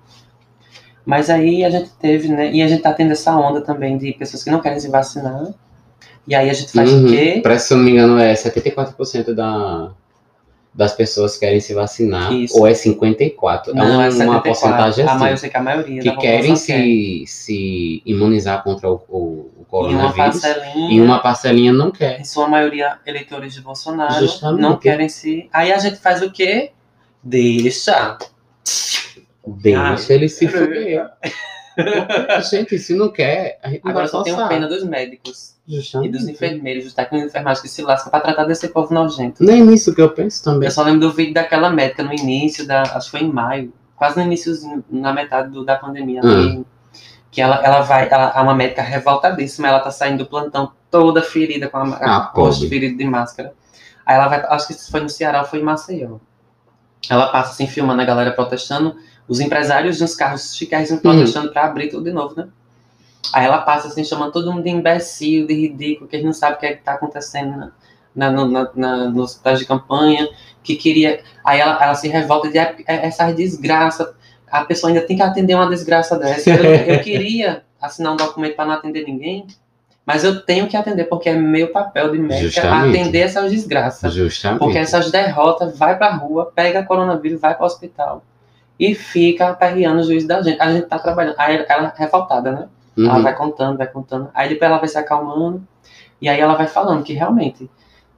[1.03, 2.51] Mas aí a gente teve, né?
[2.51, 5.47] E a gente tá tendo essa onda também de pessoas que não querem se vacinar.
[6.27, 7.05] E aí a gente faz Uhum.
[7.05, 7.39] o quê?
[7.41, 9.91] Parece, se eu não me engano, é 74% da,
[10.73, 12.57] das pessoas querem se vacinar, Isso.
[12.57, 13.73] ou é 54%.
[13.73, 14.41] Não, é uma, é 74.
[14.41, 15.19] porcentagem A assim.
[15.19, 16.83] maior, eu sei que a maioria que querem população quer.
[16.83, 20.93] se, se imunizar contra o, o, o uma coronavírus parcelinha.
[20.93, 22.19] e uma parcelinha não quer.
[22.21, 24.61] em sua maioria eleitores de Bolsonaro, Justamente.
[24.61, 25.49] não querem se.
[25.51, 26.71] Aí a gente faz o quê?
[27.21, 28.17] Deixa.
[29.45, 31.09] Deixa ele se fuder.
[32.49, 34.49] Gente, se não quer, a gente não Agora vai só tenho forçar.
[34.49, 36.11] pena dos médicos e Justamente.
[36.11, 39.43] dos enfermeiros, dos técnicos de enfermagem que se lascam pra tratar desse povo nojento.
[39.43, 40.67] Nem nisso que eu penso também.
[40.67, 43.73] Eu só lembro do vídeo daquela médica no início, da, acho que foi em maio,
[43.95, 46.21] quase no iníciozinho, na metade do- da pandemia.
[46.23, 46.65] Hum.
[47.33, 51.21] que ela, ela vai, ela é uma médica revoltadíssima, ela tá saindo do plantão toda
[51.21, 52.67] ferida, com a, Ah, a rosto pobre.
[52.67, 53.53] ferido de máscara.
[54.05, 56.17] Aí ela vai, acho que foi no Ceará foi em Maceió.
[57.09, 58.97] Ela passa assim, filmando a galera protestando,
[59.31, 62.47] os empresários nos carros chiquérrimos protestando pra abrir tudo de novo, né?
[63.33, 66.57] Aí ela passa assim, chamando todo mundo de imbecil, de ridículo, que eles não sabem
[66.57, 67.71] o que é que tá acontecendo na,
[68.13, 70.27] na, no- na, na, nos hospitais de campanha,
[70.63, 71.21] que queria.
[71.45, 74.07] Aí ela, ela se revolta de "É- é- essas desgraças.
[74.51, 76.49] A pessoa ainda tem que atender uma desgraça dessa.
[76.49, 76.63] Eu,
[76.95, 79.47] eu queria assinar um documento para não atender ninguém,
[80.05, 82.99] mas eu tenho que atender, porque é meu papel de médica Justamente.
[82.99, 84.13] atender essas desgraças.
[84.13, 84.59] Justamente.
[84.59, 88.25] Porque essas derrotas vai pra rua, pega coronavírus, vai pro hospital.
[88.81, 90.59] E fica aperreando o juiz da gente.
[90.59, 91.35] A gente tá trabalhando.
[91.37, 92.67] Aí ela é revoltada, né?
[92.97, 93.21] Ela Uhum.
[93.23, 94.29] vai contando, vai contando.
[94.33, 95.61] Aí depois ela vai se acalmando.
[96.19, 97.69] E aí ela vai falando que realmente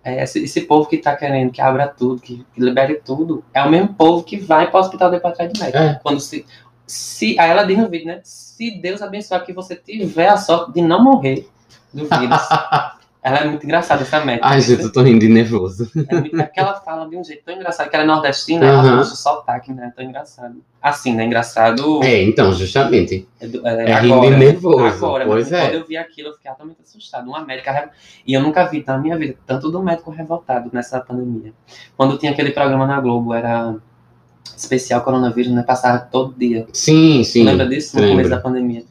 [0.03, 3.61] é, esse, esse povo que tá querendo que abra tudo, que, que libere tudo, é
[3.61, 5.78] o mesmo povo que vai pro hospital depois atrás de médico.
[5.78, 5.99] É.
[6.01, 6.45] Quando se,
[6.88, 7.38] se.
[7.38, 8.22] Aí ela diz no vídeo, né?
[8.24, 11.45] Se Deus abençoar que você tiver a sorte de não morrer
[11.93, 12.41] do vírus.
[13.24, 14.45] ela é muito engraçada, essa médica.
[14.45, 15.89] Ai, gente, eu tô rindo de nervoso.
[16.09, 18.65] É muito, é que ela fala de um jeito tão engraçado, que ela é nordestina,
[18.65, 18.88] Aham.
[18.89, 19.93] ela puxa o sotaque, né?
[19.95, 20.55] Tão engraçado.
[20.82, 21.24] Assim, né?
[21.24, 22.03] Engraçado.
[22.03, 23.26] É, então, justamente.
[23.39, 25.65] É, é, É rindo agora, de nervoso, Agora, pois mas é.
[25.65, 27.30] quando eu vi aquilo, eu fiquei altamente assustado.
[27.30, 27.91] Uma médica.
[28.28, 31.53] E eu nunca vi na minha vida tanto do médico revoltado nessa pandemia.
[31.95, 33.74] Quando tinha aquele programa na Globo, era
[34.57, 35.63] especial coronavírus, né?
[35.63, 36.67] Passava todo dia.
[36.74, 37.43] Sim, sim.
[37.43, 37.95] Lembra disso?
[37.95, 38.15] No lembro.
[38.17, 38.84] começo da pandemia.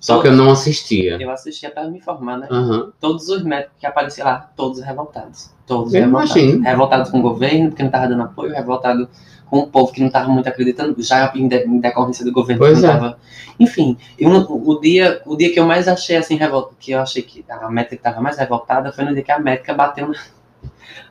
[0.00, 1.16] Só que eu não assistia.
[1.20, 2.46] Eu assistia pra me informar, né?
[2.50, 2.92] Aham.
[3.00, 5.50] Todos os médicos que apareciam lá, todos revoltados.
[5.66, 6.36] Todos Eu revoltados.
[6.36, 6.62] imagino.
[6.62, 9.08] Revoltados com o governo, porque não tava dando apoio, revoltado
[9.50, 12.60] com o povo que não tava muito acreditando, já em, de- em decorrência do governo
[12.60, 12.92] Pois que não é.
[12.92, 13.18] tava.
[13.58, 17.22] Enfim, eu o, dia, o dia que eu mais achei assim, revolta, que eu achei
[17.22, 20.14] que a médica que tava mais revoltada foi no dia que a médica bateu na.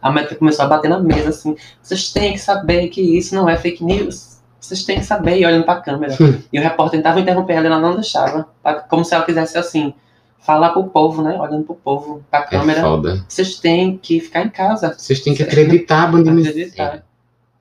[0.02, 1.56] A médica começou a bater na mesa assim.
[1.82, 4.37] Vocês têm que saber que isso não é fake news.
[4.60, 6.14] Vocês têm que saber, e olhando pra câmera.
[6.20, 6.42] Hum.
[6.52, 8.48] e o repórter tentava interromper ela, ela não deixava.
[8.90, 9.94] Como se ela quisesse assim,
[10.40, 11.38] falar pro povo, né?
[11.40, 12.82] Olhando pro povo, pra É câmera.
[12.82, 13.24] foda.
[13.28, 14.94] Vocês têm que ficar em casa.
[14.98, 16.66] Vocês têm que acreditar, bando de Acreditar.
[16.84, 17.04] miséria.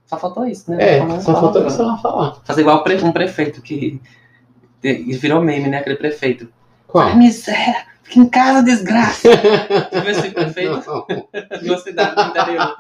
[0.07, 0.77] Só faltou isso, né?
[0.81, 2.37] É, só falar faltou isso ela falar.
[2.45, 4.01] Fazer igual um prefeito que
[4.81, 5.79] que virou meme, né?
[5.79, 6.49] Aquele prefeito.
[6.87, 7.09] Qual?
[7.09, 7.85] Ai, miséria!
[8.05, 9.29] Fica em casa, desgraça!
[9.91, 11.07] Tu viu esse prefeito Não.
[11.61, 12.77] de uma cidade do interior?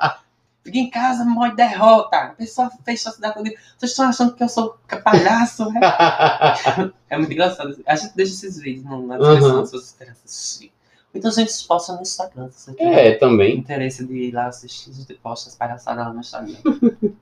[0.66, 2.16] Fica em casa, morre derrota!
[2.16, 3.50] A pessoa fechou a cidade toda.
[3.78, 5.70] Vocês estão achando que eu sou palhaço?
[5.72, 5.80] né?
[7.08, 7.76] É muito engraçado.
[7.86, 9.64] A gente deixa esses vídeos na descrição Uhum.
[9.64, 10.72] se vocês querem assistir.
[11.14, 12.48] Então a gente posta no Instagram.
[12.50, 13.56] Se você É, também.
[13.56, 16.56] interesse de ir lá assistir, a gente posta as palhaçadas lá no Instagram.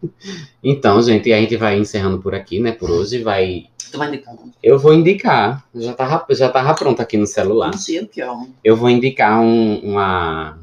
[0.62, 2.72] Então, gente, a gente vai encerrando por aqui, né?
[2.72, 3.22] Por hoje.
[3.22, 3.66] Vai.
[3.92, 5.64] Tu vai indicar um Eu vou indicar.
[5.74, 7.70] Já tava, já tava pronto aqui no celular.
[7.70, 8.28] Mentira, que é.
[8.64, 10.58] Eu vou indicar um- uma.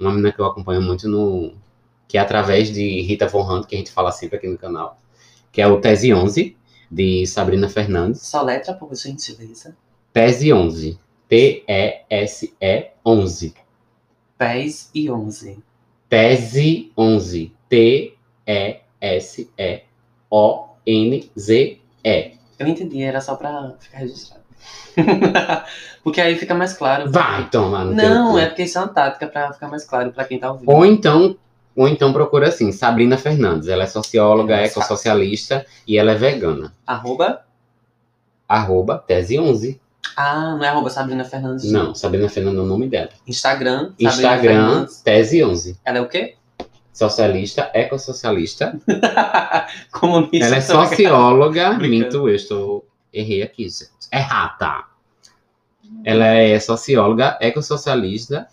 [0.00, 1.52] Uma menina que eu acompanho muito no,
[2.08, 4.98] que é através de Rita Von Hunt, que a gente fala sempre aqui no canal,
[5.50, 6.56] que é o Tese 11,
[6.90, 8.22] de Sabrina Fernandes.
[8.22, 9.76] Só letra, por gentileza.
[10.12, 10.98] Tese 11.
[11.28, 13.54] T-E-S-E 11.
[14.38, 15.58] Pés e 11.
[16.08, 17.52] Tese 11.
[17.68, 18.78] T-E-S-E-O-N-Z-E.
[22.58, 24.44] Eu entendi, era só pra ficar registrado.
[26.04, 27.10] porque aí fica mais claro.
[27.10, 30.24] Vai tomar no Não, é porque isso é uma tática pra ficar mais claro pra
[30.24, 30.70] quem tá ouvindo.
[30.70, 31.36] Ou então,
[31.76, 33.68] ou então procura assim, Sabrina Fernandes.
[33.68, 36.72] Ela é socióloga, É, ecossocialista e ela é vegana.
[36.86, 37.44] Arroba?
[38.48, 39.80] Arroba Tese 11.
[40.16, 41.70] Ah, não é arroba Sabrina Fernandes.
[41.70, 43.10] Não, Sabrina Fernandes é o nome dela.
[43.26, 45.00] Instagram, Sabrina Instagram, Fernandes.
[45.00, 45.80] Tese 11.
[45.84, 46.36] Ela é o quê?
[46.92, 48.78] Socialista, ecossocialista.
[49.90, 50.46] Comunista.
[50.46, 51.72] Ela é socióloga.
[51.78, 52.86] Minto, eu estou.
[53.12, 53.88] Errei aqui, gente.
[54.12, 54.84] É rata.
[56.04, 58.46] Ela é socióloga, ecossocialista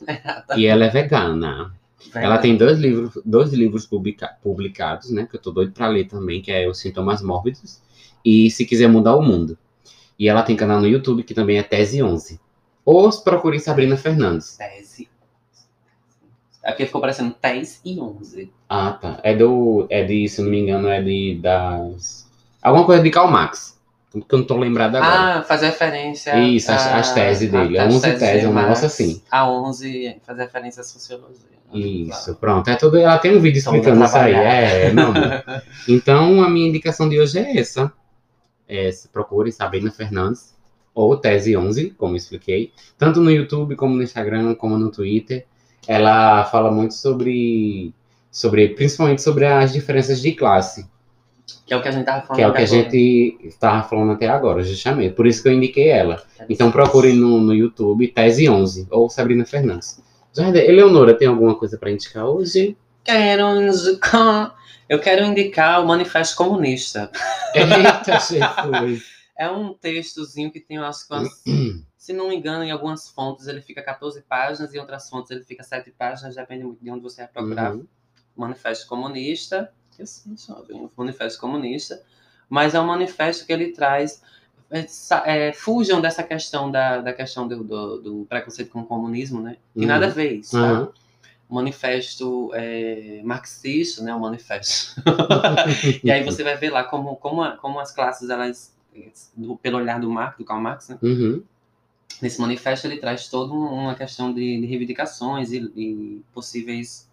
[0.56, 1.74] e ela é vegana.
[2.14, 5.28] Ela tem dois livros, dois livros publica- publicados, né?
[5.30, 7.82] Que eu tô doido pra ler também, que é Os Sintomas Mórbidos
[8.24, 9.58] e Se Quiser Mudar o Mundo.
[10.20, 12.40] E ela tem canal no YouTube que também é Tese 11.
[12.86, 14.58] Ou procure Sabrina Fernandes.
[14.58, 15.08] Tese.
[16.64, 18.52] É porque ficou parecendo 10 e 11.
[18.70, 19.20] Ah, tá.
[19.24, 19.88] É do.
[19.90, 21.40] É de, se não me engano, é de.
[21.42, 22.30] Das.
[22.62, 23.80] Alguma coisa de Karl Marx.
[24.12, 25.40] Que eu não tô lembrado agora.
[25.40, 26.38] Ah, faz referência.
[26.38, 27.80] Isso, a- as teses dele.
[27.80, 29.22] a- É as 11 teses, de um negócio assim.
[29.32, 31.50] A 11 faz referência à sociologia.
[31.74, 32.70] Isso, pronto.
[32.70, 34.34] É tudo, ela tem um vídeo explicando isso aí.
[34.34, 35.14] É, amor.
[35.88, 37.92] Então, a minha indicação de hoje é essa.
[38.68, 40.56] É, procure Sabrina Fernandes
[40.94, 42.72] ou Tese 11, como expliquei.
[42.98, 45.46] Tanto no YouTube, como no Instagram, como no Twitter.
[45.88, 47.94] Ela fala muito sobre,
[48.30, 50.90] sobre principalmente sobre as diferenças de classe.
[51.66, 52.36] Que é o que a gente tava falando.
[52.36, 52.84] Que é o que a agora.
[52.84, 55.16] gente estava falando até agora, justamente.
[55.16, 56.22] Por isso que eu indiquei ela.
[56.50, 60.02] Então procure no, no YouTube Tese 11 ou Sabrina Fernandes.
[60.34, 62.78] Jardim, Eleonora, tem alguma coisa para indicar hoje?
[63.04, 64.56] Quero indicar.
[64.88, 67.12] Eu quero indicar o Manifesto Comunista.
[67.54, 69.04] Eita, Jesus.
[69.38, 71.44] É um textozinho que tem, eu acho que umas-
[71.98, 75.32] se não me engano, em algumas fontes ele fica 14 páginas, e em outras fontes
[75.32, 77.74] ele fica 7 páginas, depende muito de onde você vai procurar.
[77.74, 77.86] Uhum.
[78.36, 79.72] Manifesto Comunista.
[79.98, 82.02] Eu sei, jovem, Manifesto Comunista.
[82.50, 84.22] Mas é um manifesto que ele traz.
[84.72, 84.86] É,
[85.26, 89.58] é, fujam dessa questão da, da questão do, do, do preconceito com o comunismo, né?
[89.74, 89.88] Tem Uhum.
[89.90, 90.80] nada a ver isso, tá?
[90.82, 90.90] Uhum.
[91.50, 94.16] O manifesto é, marxista, né?
[94.16, 94.96] O manifesto.
[96.04, 98.74] e aí você vai ver lá como, como, a- como as classes, elas,
[99.36, 100.98] do- pelo olhar do Marx, do Karl Marx, né?
[101.02, 101.44] Uhum.
[102.22, 107.10] Nesse manifesto ele traz toda um- uma questão de, de reivindicações e, e possíveis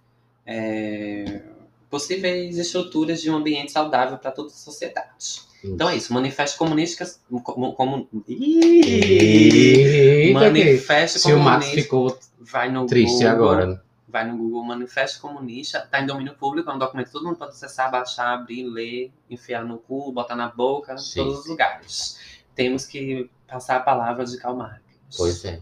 [0.46, 1.42] é,
[1.90, 5.42] possíveis estruturas de um ambiente saudável para toda a sociedade.
[5.64, 7.04] Então é isso, manifesto comunista
[7.42, 10.28] como, como Ih!
[10.28, 13.84] Eita, manifesto Se o Max comunista ficou vai no triste Google, agora.
[14.06, 17.36] vai no Google Manifesto Comunista, tá em domínio público, é um documento que todo mundo
[17.36, 22.18] pode acessar, baixar, abrir, ler, enfiar no cu, botar na boca, em todos os lugares.
[22.54, 24.80] Temos que passar a palavra de Karl Marx.
[25.16, 25.60] Pois é.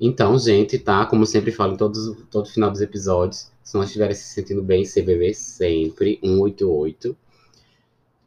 [0.00, 1.06] Então, gente, tá?
[1.06, 4.84] Como sempre falo em todos, todo final dos episódios, se não estiverem se sentindo bem,
[4.84, 7.16] CVV sempre, 188.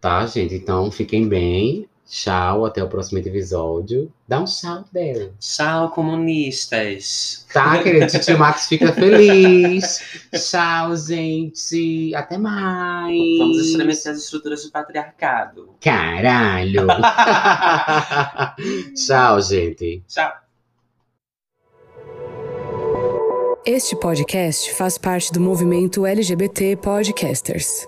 [0.01, 0.55] Tá, gente?
[0.55, 1.89] Então, fiquem bem.
[2.09, 4.11] Tchau, até o próximo episódio.
[4.27, 5.31] Dá um tchau dela.
[5.39, 7.45] Tchau, comunistas.
[7.53, 8.07] Tá, querido?
[8.19, 9.99] Tio Max fica feliz.
[10.31, 12.15] Tchau, gente.
[12.15, 13.37] Até mais.
[13.37, 15.69] Vamos estremecer as estruturas do patriarcado.
[15.79, 16.87] Caralho.
[18.95, 20.01] Tchau, gente.
[20.07, 20.31] Tchau.
[23.63, 27.87] Este podcast faz parte do movimento LGBT Podcasters.